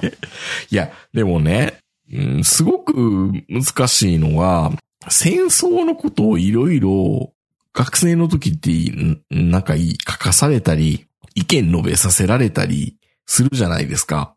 [0.72, 1.78] いや、でもね、
[2.12, 4.72] うんすごく難しいのは、
[5.10, 7.34] 戦争のことをいろいろ
[7.80, 14.36] 学生の時ってんなんかいい書かされたり、意見述べさせられたりするじゃないですか。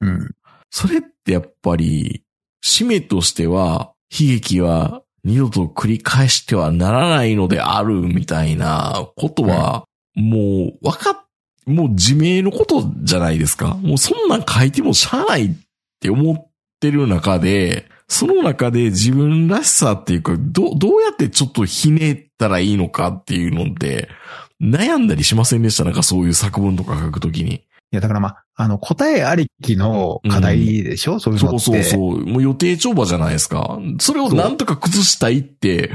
[0.00, 0.30] うん。
[0.70, 2.22] それってやっぱり、
[2.62, 11.16] 使命としては、悲劇は二度と繰り返してはならないのであるみたいなことは、もう、わかっ、
[11.66, 13.74] もう自明のことじゃないですか。
[13.74, 15.50] もうそんなん書いてもしゃあないっ
[15.98, 16.46] て思っ
[16.78, 24.08] てる中で、その中で自分らしさっていうか、ど、どうやってちょっとひねったらいいのかっていうのって、
[24.60, 25.84] 悩んだりしませんでした？
[25.84, 27.54] なんかそういう作文とか書くときに。
[27.54, 27.60] い
[27.92, 31.58] や、だからまあ、あの、答えありきの課題でしょ、そういうのって。
[31.58, 32.26] そうそうそう。
[32.26, 33.78] もう予定調和じゃないですか。
[33.98, 35.90] それをなんとか崩したいって、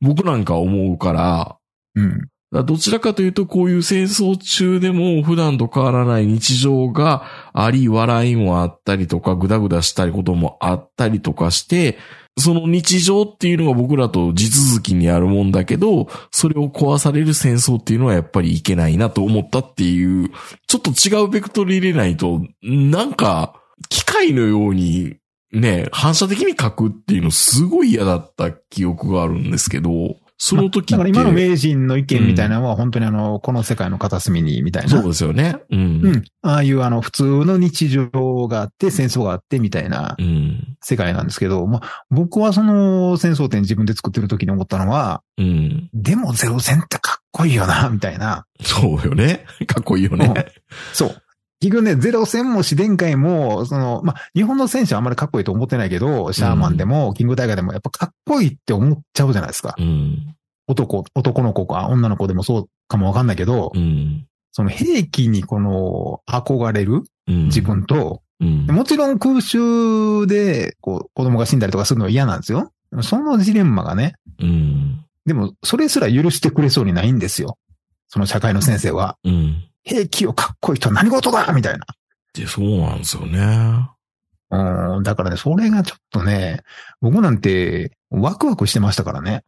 [0.00, 1.56] 僕なんか思うから、
[1.94, 2.28] うん。
[2.52, 11.96] どちらかというと、こういう戦争中でも普段と変わらない日常があり、笑いもあったりとか、ぐだぐだしたりこともあったりとかして、
[12.38, 20.30] その日常っていうのが僕らと地続きにあるもんだけど、それを壊される戦争っていうのはやっぱりいけないなと思ったっていう、
[20.66, 23.54] ちょっと違うベクトル入れないと、なんか、
[23.88, 25.16] 機械のように、
[25.52, 30.92] ね、反射的に書くっていうのすごい嫌だった記憶があるんですけど、その時って。
[30.92, 34.88] だから今の名人の意見みたいなのは本当にあの、この世界の片隅にみたいな。
[34.88, 35.56] そうですよね。
[35.70, 35.80] うん。
[35.80, 36.24] うん。
[36.42, 38.08] ああいうあの、普通の日常
[38.48, 40.76] があって、戦争があってみたいなうん。
[40.80, 45.88] 世界なんですけど、まあ、僕はその戦争展自分で作ってる時に思ったのは、うん。
[45.94, 48.46] でもゼロ戦ってかっこいいよな、みたいな。
[48.60, 49.44] そうよね。
[49.66, 50.46] かっこいいよね。
[50.92, 51.21] そう。
[51.62, 59.76] 結局ね、ゼロ戦も自然界も、その、まあ、日本の戦車はあんまりかっこいいと思ってないけど、シャーマンでも、キングタイガーでもやっぱかっこいいって思っちゃうじゃないですか。
[59.78, 60.34] うん。
[60.66, 64.26] 男、男の子か女の子でもそうかもわかんないけど、うん。
[64.50, 67.44] その兵器にこの憧れるうん。
[67.44, 68.66] 自分と、うん。
[68.66, 72.72] もちろん空襲でこう子供が死んだりとかするのは嫌なんですよ。
[73.02, 75.04] そのジレンマがね、うん。
[75.26, 77.56] でもそれすら許してくれそうにないんですよ。
[78.08, 79.16] その社会の先生は。
[79.22, 79.62] うん。
[79.84, 81.52] 兵器をかっこいいとは何事だ？
[81.52, 81.86] みたいな。
[82.34, 83.88] で、そうなんですよね。
[84.50, 86.62] うん、だからね、それがちょっとね、
[87.00, 89.44] 僕なんてワクワクしてましたからね。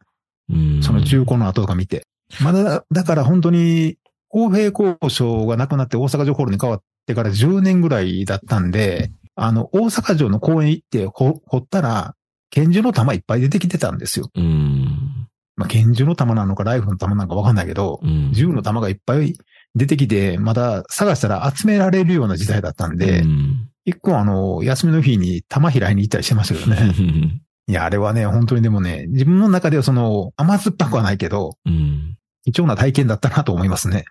[0.49, 0.83] うん。
[0.83, 2.05] その中古の後とか見て。
[2.41, 3.97] まだ、だから本当に、
[4.29, 12.15] 公平交渉がなくなって大阪城ホールに変わってから10年ぐらいだったんで、あの、大阪城の公園行って掘掘ったら、
[12.49, 14.29] 拳銃の弾いっぱい出てきてたんですよ。
[14.35, 15.27] うん。
[15.55, 18.31] まあ、拳銃の弾なのかライフルの弾なのかわかんないけど、うん。
[18.33, 19.37] 銃の弾がいっぱい
[19.75, 23.69] 出てきて、まだ探したら集められるような時代だったんで、うん。
[23.83, 27.41] 一個あの、休みの日に弾拾いに行ったりしてましたけどね。
[27.67, 32.17] いや、あれはね、本当にでもね、自分の中ではその、甘酸っぱくはないけど、うん。
[32.45, 34.05] 貴重な体験だったなと思いますね。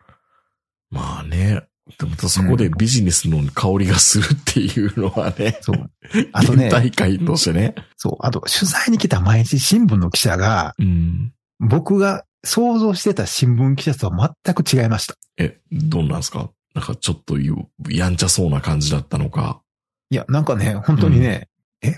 [0.91, 1.63] まあね。
[1.99, 5.91] でもそこでビジネスの香りがするっていうのはね、そう。
[6.33, 7.75] あとね原、大会としてね。
[7.97, 8.17] そう。
[8.21, 11.33] あと、取材に来た毎日新聞の記者が、うん。
[11.61, 15.15] 僕が想像してた新聞記者とは全く違いました。
[15.39, 16.51] え、どんなんですか？
[16.75, 17.57] なんかちょっとゆ
[17.89, 19.63] やんちゃそうな感じだったのか。
[20.11, 21.49] いや、なんかね、本当にね、
[21.83, 21.95] え、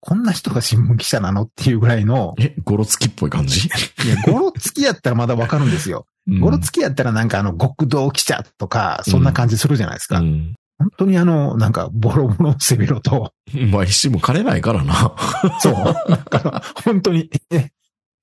[0.00, 3.68] こんな人が新聞記者なのっていうぐらいの、え、ゴロつきっぽい感じ？
[3.68, 6.06] いや、ゴロつきやったらまだわかるんですよ。
[6.40, 10.20] ゴロつきやったらなんかあの、極道記者とか、そんな感じするじゃないですか。
[10.20, 10.54] うん。
[10.78, 13.32] 本当にあの、なんか、ボロボロ背広と、
[13.70, 15.14] まあ、石も枯れないからな。
[15.60, 15.74] そう。
[16.08, 17.70] だから、本当に、え、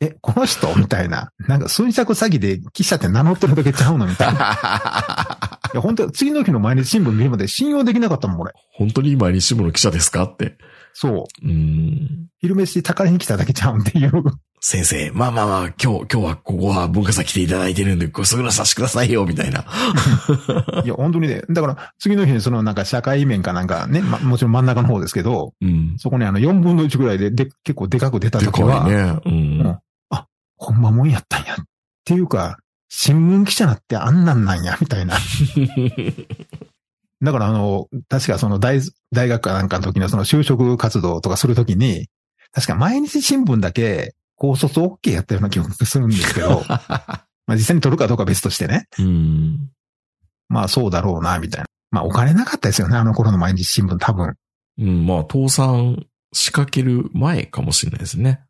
[0.01, 0.73] え、この人？
[0.75, 1.31] みたいな。
[1.47, 4.07] なんか、寸着詐欺で記者って名乗ってるだけちゃうの？
[4.07, 4.39] みたいな。
[5.73, 8.51] いや、本当次の日の毎日新聞見るまで信用できなかったもん、俺。
[8.73, 10.23] 本当に今西村記者ですか？
[10.23, 10.57] って。
[10.93, 11.47] そう。
[11.47, 12.27] うん。
[12.41, 14.11] 昼飯宝に来ただけちゃうんっていう。
[14.63, 19.65] 先生、まあまあまあ、今日、今日はここは文化祭来ていただいてるんで、ごすぐらさせてくださいよ、みたいな。
[20.85, 21.41] いや、本当にね。
[21.49, 25.95] だから、次の日にそのなんか社会面かなんかね、ま、もちろん真ん中の方ですけど、うん。
[25.97, 29.19] そこにあの4分の1ぐらいでで結構でかく出たでか時は、いね。
[29.25, 29.33] うん。
[29.33, 29.35] う
[29.69, 29.77] ん
[30.61, 31.55] ほんまもんやったんや。
[31.55, 31.57] っ
[32.05, 35.17] ていうか、新聞記者なってあんなんなんや、みたいな。
[37.21, 38.79] だからあの、確かその大、
[39.11, 42.09] 大学かなんかの時のその就職活動とかするときに、
[42.51, 48.87] 確か毎日新聞だけ高卒 OK やったような気がするんですけど、 まあ実際に取るかどうかは別としてね。
[48.99, 49.69] うん。
[50.47, 51.65] まあそうだろうな、みたいな。
[51.89, 54.35] まあお金なかったですよね、あの頃の毎日新聞多分。
[54.77, 58.41] うん、まあ、倒産仕掛ける前かもしれないですね。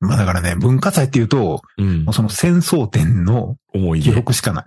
[0.00, 2.06] まあだからね、文化祭っていうと、うん。
[2.12, 4.12] その戦争点の記思い出。
[4.12, 4.64] 録しかない。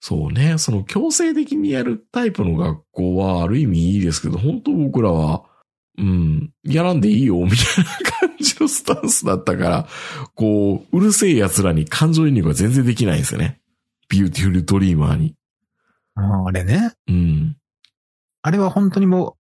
[0.00, 0.58] そうね。
[0.58, 5.44] その強制的にやるタイプの学校はある意味いいですけど、本当僕らは、
[5.98, 9.88] うん、やらんでいいよ、みたいな感じのスタンスだったから、
[10.34, 13.60] こう、うるせえ奴らに感情移入が全然できないんですよね。
[14.08, 15.34] ビューティフルドリーマーに。
[16.14, 16.92] あれね。
[17.06, 17.56] うん。
[18.42, 19.34] あれは本当にもう、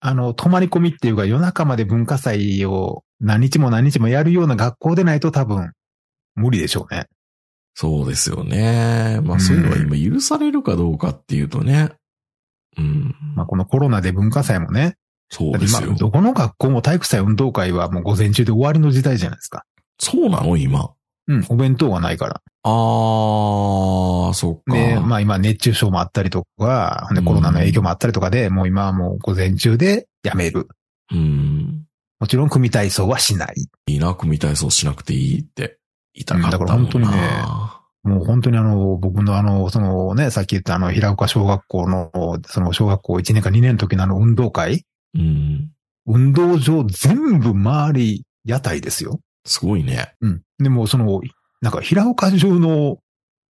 [0.00, 5.72] あの、泊まり込みっていうか夜中まで文化祭を何日も何日もやるような学校でないと多分
[6.34, 7.06] 無理でしょうね。
[7.74, 9.20] そうですよね。
[9.22, 11.90] まあそういうのは今許されるかどうかっていうとね。
[12.76, 13.14] うん。
[13.34, 14.96] まあこのコロナで文化祭もね。
[15.30, 15.96] そうですよ今、。
[15.96, 19.64] どこの学校も体育祭運動会はもう午前中で終わりの時代じゃないですか。
[19.98, 20.56] そうなの？
[20.56, 20.92] 今。
[21.26, 22.42] うん、お弁当がないから。
[22.64, 24.74] あー、そっか。
[24.74, 30.68] で、まあ今熱中症もあったりとか、コロナの影響もあったりとかで、もう今はもう午前中でやめる。
[31.10, 31.73] うん。
[32.20, 33.54] もちろん組体操はしない。
[33.86, 35.78] いいな、組体操しなくていいって
[36.14, 36.74] 言いたかったもんな。
[36.74, 45.70] うんだから本当にねもう本当にあの、僕のあの、そのね、さっき言ったあの、平岡小学校の、その小学校1年か2年の時のあの運動会うん。
[46.06, 49.20] 運動場全部周り屋台ですよ。
[49.46, 50.14] すごいね。
[50.20, 50.42] うん。
[50.58, 51.22] でもその、
[51.62, 52.98] なんか平岡中の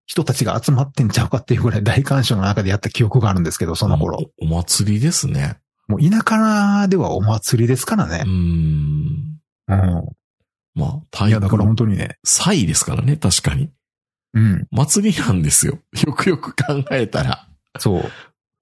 [0.06, 4.19] 人たちが集まってんちゃうかっていうぐらい大観衆の中でやった記憶があるんですけど、その頃。
[4.39, 4.45] お。
[4.45, 5.58] お祭りですね。
[5.88, 8.30] もう田舎ではお祭りですからねう。
[8.30, 9.39] ん。
[9.67, 10.10] うん。
[10.76, 12.17] まあ、体いや、だから育本当にね。
[12.24, 13.69] 祭ですからね、確かに。
[14.34, 14.67] うん。
[14.72, 15.80] 祭りなんですよ。
[16.06, 17.48] よくよく考えたら。
[17.80, 18.12] そう。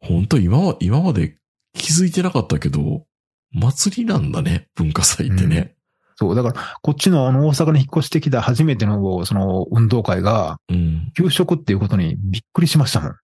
[0.01, 1.38] 本当今は、今まで
[1.73, 3.05] 気づいてなかったけど、
[3.51, 5.75] 祭りなんだね、文化祭ってね。
[6.15, 6.36] そう。
[6.36, 11.12] だから、こっちのあの大阪に引っ越してきた初めてのその運動会が、うん。
[11.15, 13.15] 給食っていうことにびっくりしましたもん。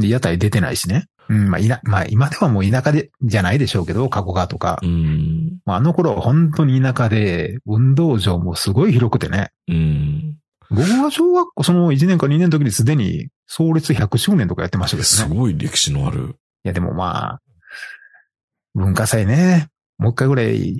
[0.00, 1.06] で、屋台出てないしね。
[1.32, 4.78] うん、まあ、いな、まあ、今ではもう田舎で、じゃないでしょうけど、加古川とか。
[4.82, 5.60] うん。
[5.64, 9.50] まあ、あの頃は本当に田舎で、運動場もすごい広くてね。
[9.66, 10.36] うん。
[10.70, 15.34] 僕は小学校その1年か2年の時にすでに創立100周年とかやってましたけすどね。
[15.34, 16.36] いごい歴史のある。
[16.64, 17.40] や、でもまあ、
[18.74, 19.68] 文化祭ね、
[19.98, 20.78] もう一回ぐらい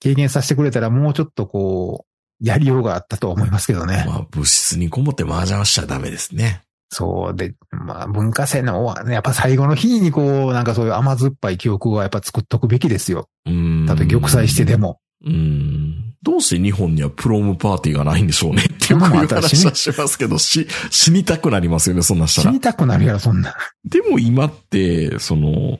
[0.00, 2.04] 経験させてくれたらもうちょっとこ
[2.40, 4.04] う、やりようがあったとは思いますけどね。
[4.06, 6.62] まあ、物質にこもって麻雀しちゃダメですね。
[6.94, 13.30] そうで、まあ文化祭のやっぱ最後の日にこう、なんかそういう甘酸っぱい記憶はやっぱ作っとくべきですよ。
[13.46, 13.86] うん。
[13.88, 14.98] たとえ玉砕してでも。
[15.24, 16.14] うん。
[16.22, 22.60] どうして日本にはプロムパーティーがないんでしょうねってよく言う話はしますけど、し、死にたくなりますよね、そんなしたら死に。
[22.60, 23.54] たくなるやろ、そんな。
[23.86, 25.78] でも今って、その、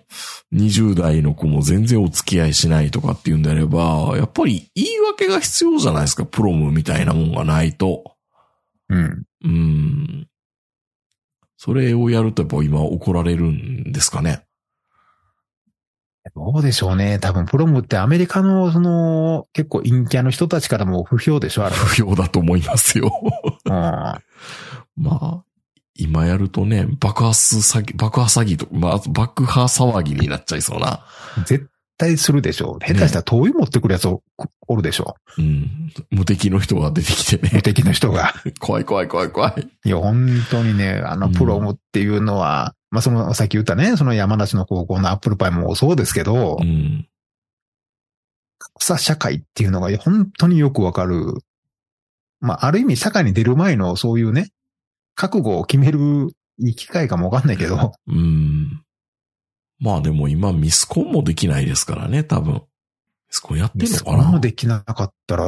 [0.55, 8.15] 20代の子も全然お付き合いしないとかっていうんであれば、やっぱり言い訳が必要じゃないですか、プロムみたいなもんがないと。
[8.89, 9.25] うん。
[9.45, 10.27] うん。
[11.65, 14.43] それをやるとやっぱ今怒られるんですかね？
[16.35, 17.21] どうでしょうね。
[17.21, 21.77] 多分、プロムってアメリカの、その、結構陰キャの人たちからも不評でしょ、あれ。
[21.77, 23.13] 不評だと思いますよ。
[23.65, 23.71] うん。
[23.71, 24.25] ま
[24.97, 25.45] あ、
[25.95, 31.05] 今やるとね、爆発詐欺、爆破詐欺と、まあ、爆破騒ぎになっちゃいそうな。
[31.47, 32.85] 絶対するでしょう。
[32.85, 34.23] 下手したら灯油持ってくるやつお
[34.69, 35.93] おるでしょうん。
[36.11, 37.41] 無敵の人が出てきてう。
[37.43, 37.63] 無ね。
[37.63, 38.35] 敵の人が。
[38.61, 39.69] 怖い怖い怖い怖い。
[39.85, 47.07] いや、本当にね、あの、うんプロムっていうのは、まあその、さっき言ったね、その山梨の高校のアップルパイもそうですけど、うん。
[48.59, 51.39] 格差社会っていうのが本当によくわかる。
[52.41, 54.51] まあ、ある意味社会に出る前のそういうね、
[55.15, 58.83] 覚悟を決めるいい機会かもわかんないけど、うん。
[59.83, 62.55] まあでも今ミスコンもできないですからね、多分。
[62.55, 62.61] ミ
[63.31, 65.45] スコンやってんのかそこもなできなかったら、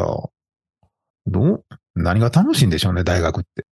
[1.26, 1.64] どう？
[1.94, 3.64] 何が楽しいんでしょうね、大学って。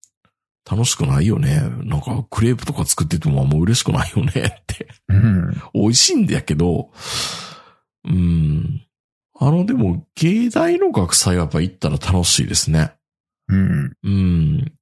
[0.70, 1.60] 楽しくないよね。
[1.82, 4.30] なんかクレープとか作っててもあんま嬉しくないよね
[4.62, 4.86] って。
[5.08, 5.60] うん。
[5.74, 6.92] 美味しいんだけど、
[8.04, 8.86] うん。
[9.40, 12.92] あの、でも、芸大の学祭はやっぱ行ったら楽しいですね。
[13.48, 13.96] うん。
[14.04, 14.72] うん。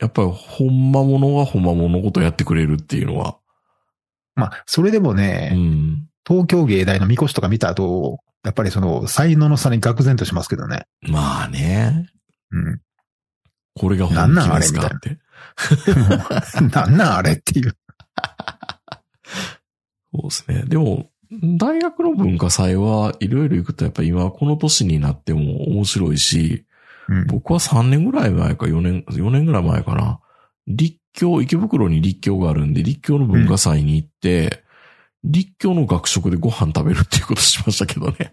[0.00, 3.37] やっぱり、ほんまものがほんまもののことやってくれるっていうのは。
[4.38, 6.08] まあ、それでもうね、ん。
[6.26, 10.86] 東京芸大のみこしとか見た後、やっぱりその才能の差に愕然としますけどね。
[11.02, 12.10] まあね。
[12.50, 12.80] うん。
[13.74, 15.18] これが本なんなん気ですかあれって。
[16.72, 17.76] なんなんあれっていう。
[20.14, 20.62] そうですね。
[20.66, 21.10] でも、
[21.58, 26.64] 大学の文化祭はいろいろ行くとやっぱ今この年になっても面白いし、
[27.08, 27.26] うん。
[27.26, 30.20] 僕は3年ぐらい前か4年、4年ぐらい前かな。
[30.66, 34.62] 立教、池袋に立教があるんで、立教の文化祭に行って、
[35.24, 38.32] 立教の学食でご飯食べるっていうことしましたけどね。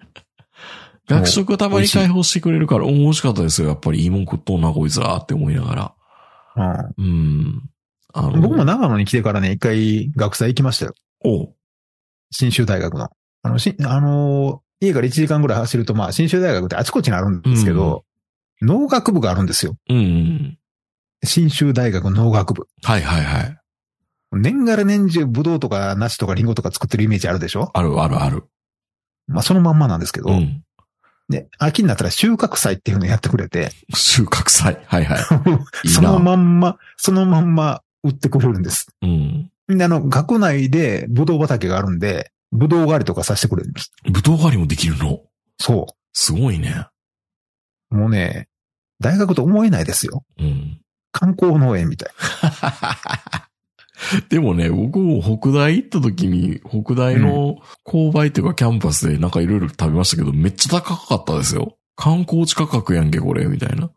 [1.08, 3.68] 学食たまに開放してくれるから、うん美味しかったですよ。
[3.68, 5.94] やっぱりいいもん食っとんな、こいつらって思いながら。
[6.98, 7.70] うんうん。
[8.14, 10.94] あの、僕も長野に来てからね、一回学祭行きましたよ。
[11.24, 11.54] お
[12.32, 13.10] 新州大学の。
[13.44, 18.04] あの、し、あのー家から1時間ぐらい走ると、まあ、新州大学ってあちこちにあるんですけど、
[18.62, 19.78] 農学部があるんですよ。
[19.90, 20.58] うんうん。
[21.24, 22.68] 新州大学農学部。
[22.84, 23.58] はいはいはい。
[24.34, 27.72] 年がら年中、ブドウとか梨とかリンゴとか作ってるイメージあるでしょ？
[27.74, 28.44] あるあるある。
[29.28, 30.64] まあ、そのまんまなんですけど、うん。
[31.30, 34.78] で、秋になったら収穫祭っていうのをやってくれて、収穫祭。
[34.86, 35.20] はいはい。
[35.90, 38.88] そのまんま、そのまんま売ってくれるんです。
[39.02, 39.52] うん。
[39.68, 43.92] で、あの、学内でブドウ畑があるんで、ブドウ狩りとかさせてくれるんです。
[44.12, 45.22] ぶどう狩りもできるの？
[45.58, 46.86] そすごいね。
[47.92, 47.96] う。
[47.98, 48.48] もうね、
[49.00, 50.24] 大学と思えないですよ。
[50.38, 50.80] うん。
[51.16, 52.10] 観光農園みたい。
[54.28, 57.56] でもね、僕も北大行った時に、北大の
[57.86, 61.78] 購買っていうかキャンパスでなんかいろいろ食べましたけど、めっちゃ高かったですよ。
[61.96, 63.90] 観光地価格やんけ、これ、みたいな。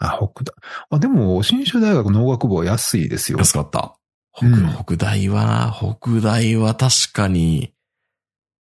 [0.00, 0.52] あ、北大。
[0.90, 3.38] あ、でも、新州大学農学部は安いですよ。
[3.38, 3.96] 安かった。
[4.34, 7.72] 北,、うん北大は、北大は確かに、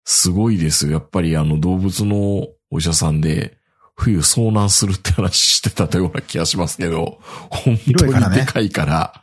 [0.04, 0.92] すごいですよ。
[0.92, 3.57] やっぱりあの動物のお医者さんで、
[3.98, 7.18] 冬遭難するって話してたような気がしますけど、
[7.50, 9.22] 本当にでかいから、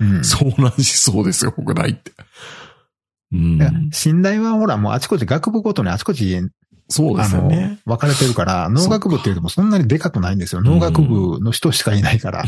[0.00, 0.18] うん。
[0.18, 2.12] 遭難しそうですよ、北大って。
[3.32, 6.40] うんだから新大はほら、もうあちこち学部ごとにあちこち、
[6.88, 10.60] そうであのすよね。、分かれてるから、農学部って言うてもそんなにでかくないんですよ。
[10.60, 12.44] 農学部の人しかいないから。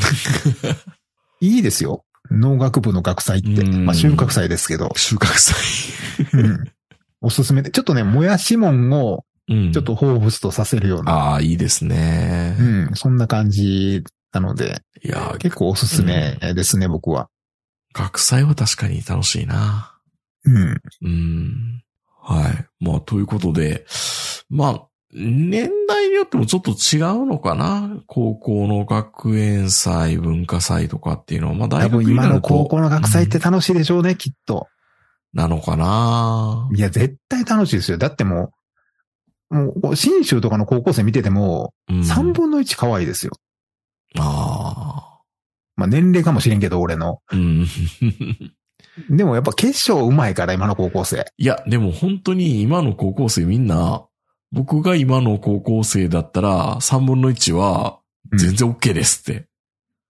[1.40, 2.04] いいですよ。
[2.32, 3.62] 農学部の学祭って。
[3.62, 4.90] うんまあ収穫祭ですけど。
[4.96, 5.56] 収穫祭。
[6.32, 6.72] うん
[7.20, 7.70] おすすめで。
[7.70, 12.56] ちょっとね、もやしもんをうんちょっと彷彿とさせるような、ああ、いいですね。
[12.58, 17.28] うん、そんな感じなので、いや、結構おすすめですね、僕は。
[17.94, 19.98] 学祭は確かに楽しいな。
[20.44, 20.80] うん。
[21.02, 21.82] うん。
[22.22, 22.84] はい。
[22.84, 23.86] まあ、ということで、
[24.50, 28.02] まあ、年代によってもちょっと違うのかな？
[28.06, 34.68] 高校の学園祭、文化祭とかっていうのは、まあ多大学分今のになると高校の学祭って楽しいでしょうね、きっと。
[35.32, 36.68] なのかな？
[36.74, 37.96] いや、絶対楽しいですよ。
[37.96, 38.50] だってもう、
[39.50, 43.32] もう、新州とかの高校生見てても、うん3分の1可愛いですよ。
[44.18, 45.20] あ
[45.76, 47.20] まあ年齢かもしれんけど、俺の。
[47.28, 47.36] あ。
[47.36, 47.66] うん。
[49.10, 51.24] でもやっぱ決勝うまいから、今の高校生。
[51.36, 54.04] いや、でも本当に今の高校生みんな、
[54.50, 58.00] 僕が今の高校生だったら、3分の1は、
[58.36, 59.47] 全然 OK ですって。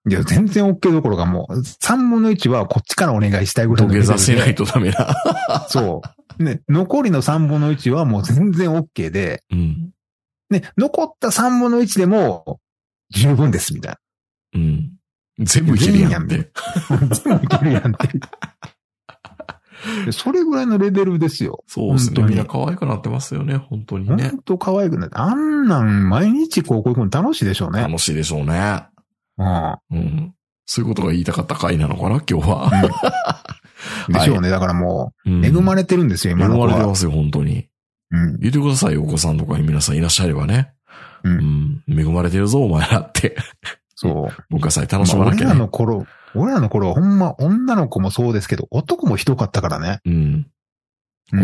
[0.08, 4.64] いや、全然 OK どころかもう、3分の1はこっちからお願いしたいぐらい土下座せないと。
[4.64, 5.14] とダメな。
[5.68, 6.02] そ
[6.38, 6.42] う。
[6.42, 9.90] ね、残りの3分の1はもう全然 OK で、うん。
[10.50, 12.60] ね、残った3分の1でも、
[13.10, 13.96] 十分です、みたい
[14.54, 14.92] うん。
[15.40, 16.38] 全部いけるやんって。
[16.38, 16.44] な。
[17.14, 18.08] 全部いけるやんって。
[20.04, 21.62] でそれぐらいのレベルですよ。
[21.66, 22.22] そうですね。
[22.22, 24.30] みんな可愛くなってますよね、本当にね。
[24.30, 25.16] 本当可愛くなって。
[25.16, 27.82] あんなん毎日高校行くの楽しいでしょうね。
[27.82, 28.86] 楽しいでしょうね。
[29.38, 29.76] うん。
[29.90, 30.34] うん。
[30.66, 32.70] そういうことが言いたかった回なのかな、今日は。
[34.08, 34.50] でしょうね。
[34.50, 36.66] だからもうんう、恵まれてるんですよ、今恵の子は。
[36.68, 37.68] まれてますよ、本当に。
[38.10, 38.38] うん。
[38.38, 40.72] 言ってくださいよ、お子さんとかに皆さんいらっしゃればね。
[41.24, 41.30] う。
[41.30, 42.00] うんん。
[42.00, 43.36] 恵まれてるぞ、お前らって。
[43.94, 44.42] そう。
[44.50, 45.52] 文化祭楽しまなきゃね。
[45.52, 50.00] らの頃、俺らの頃はほんま女の子もそうですけど、男もひどかったからね。
[50.04, 50.14] うん。
[50.14, 50.46] うん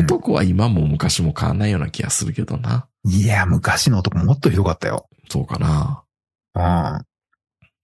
[0.01, 2.87] 男は今も昔も変わんないような気がするけどな。
[3.05, 5.09] いや、昔の男もっとひどかったよ。
[5.29, 6.05] そうかな。
[6.55, 7.05] うん。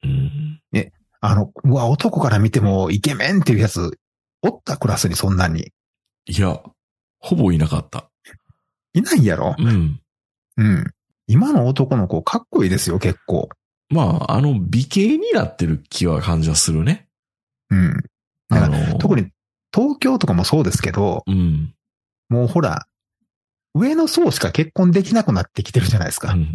[0.03, 0.61] うん。
[1.23, 3.99] あの、うわ、男から見てもイケメンっていうやつ、
[4.43, 5.71] おったクラスにそんなに。
[6.25, 6.63] いや、
[7.19, 8.11] ほぼいなかった。
[8.95, 9.55] いないやろ？
[9.59, 10.01] うん。
[10.57, 10.85] うん。
[11.27, 13.51] 今の男の子かっこいいですよ、結構。
[13.91, 17.07] まあ、あの、美形になってる気は感じはするね。
[17.69, 17.93] うん。
[18.49, 19.31] だあの、特に
[19.75, 21.75] 東京とかもそうですけど、うん。
[22.31, 22.87] もうほら、
[23.75, 26.33] 上の層しか結婚できなくなってきてるじゃないですか。
[26.33, 26.49] うんも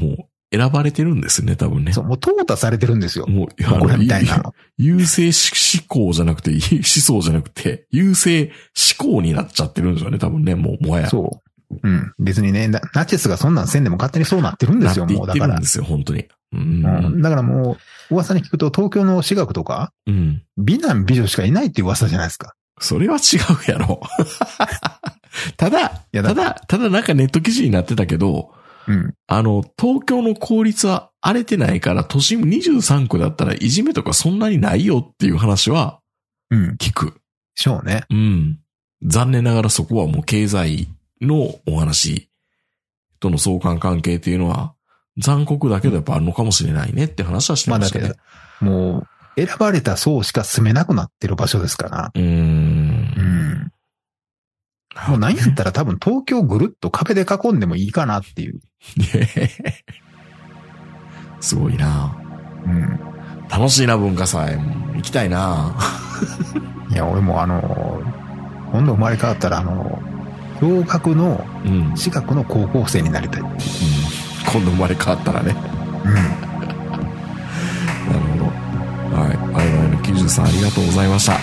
[0.00, 1.92] う、もう、選ばれてるんですね、多分ね。
[1.92, 3.26] そう、もう淘汰されてるんですよ。
[3.26, 4.52] もう、あ僕らみたいな。
[4.78, 8.52] 優勢思考じゃなくて、思想じゃなくて、優勢
[8.98, 11.08] 思考になっちゃってるんですよね、多分ね、もう、もはや。
[11.08, 11.40] そ
[11.70, 11.78] う。
[11.82, 12.12] うん。
[12.18, 15.26] 別にね、ナナチスがそんなんせんでも勝手にそうなってるんですよ、もう。
[15.26, 15.66] だからってるんで。
[15.66, 16.26] すよ、本当に。
[16.52, 16.60] うん。
[16.60, 17.22] うん。
[17.22, 17.76] だからも
[18.10, 20.42] う、噂に聞くと東京の私学とか、うん。
[20.56, 22.54] 美男美女しかいないっていう噂じゃないですか。
[22.80, 23.36] それは違
[23.68, 24.00] うやろ。
[25.56, 28.52] ただただ、ただなんかネット記事になってたけど、
[28.86, 29.14] うん。
[29.26, 36.00] あの、東京の公立は荒れてないから、都心23区だったらいじめとかそんなにないよっていう話は
[36.50, 36.76] うん。
[36.78, 37.20] 聞く。
[37.54, 38.04] しょうね。
[38.10, 38.58] うん。
[39.02, 40.88] 残念ながらそこはもう経済
[41.20, 42.28] のお話
[43.20, 44.74] との相関関係っていうのは
[45.18, 48.14] 残酷だけどやっぱあるのかもしれないねって話はしてまあだってまし
[48.60, 49.06] たね。、もう、
[49.36, 52.12] 選ばれた層しか住めなくなってる場所ですから。
[52.14, 52.22] うん。
[55.08, 58.60] もうなんやったら多分東京ぐるっと壁で囲んでもいいかなっていう。
[61.40, 62.16] すごいな
[62.64, 63.00] うん。
[63.50, 64.58] 楽しいな文化祭。
[64.94, 65.74] 行きたいな
[66.90, 68.00] いや、俺もあの、
[68.72, 70.00] 今度生まれ変わったらあの、
[70.62, 71.72] 洋楽のうん。
[71.72, 71.96] うん。
[71.96, 73.40] 私学の高校生になりたい。
[73.42, 73.48] うん。
[74.52, 75.54] 今度生まれ変わったらね。
[76.04, 76.10] な
[78.12, 78.44] るほど。
[79.20, 79.36] はい。
[79.60, 81.38] アイワイの93ありがとうございました。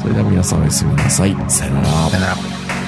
[0.00, 1.36] それでは皆さんおやすみなさい。
[1.48, 2.79] さよならさよなら。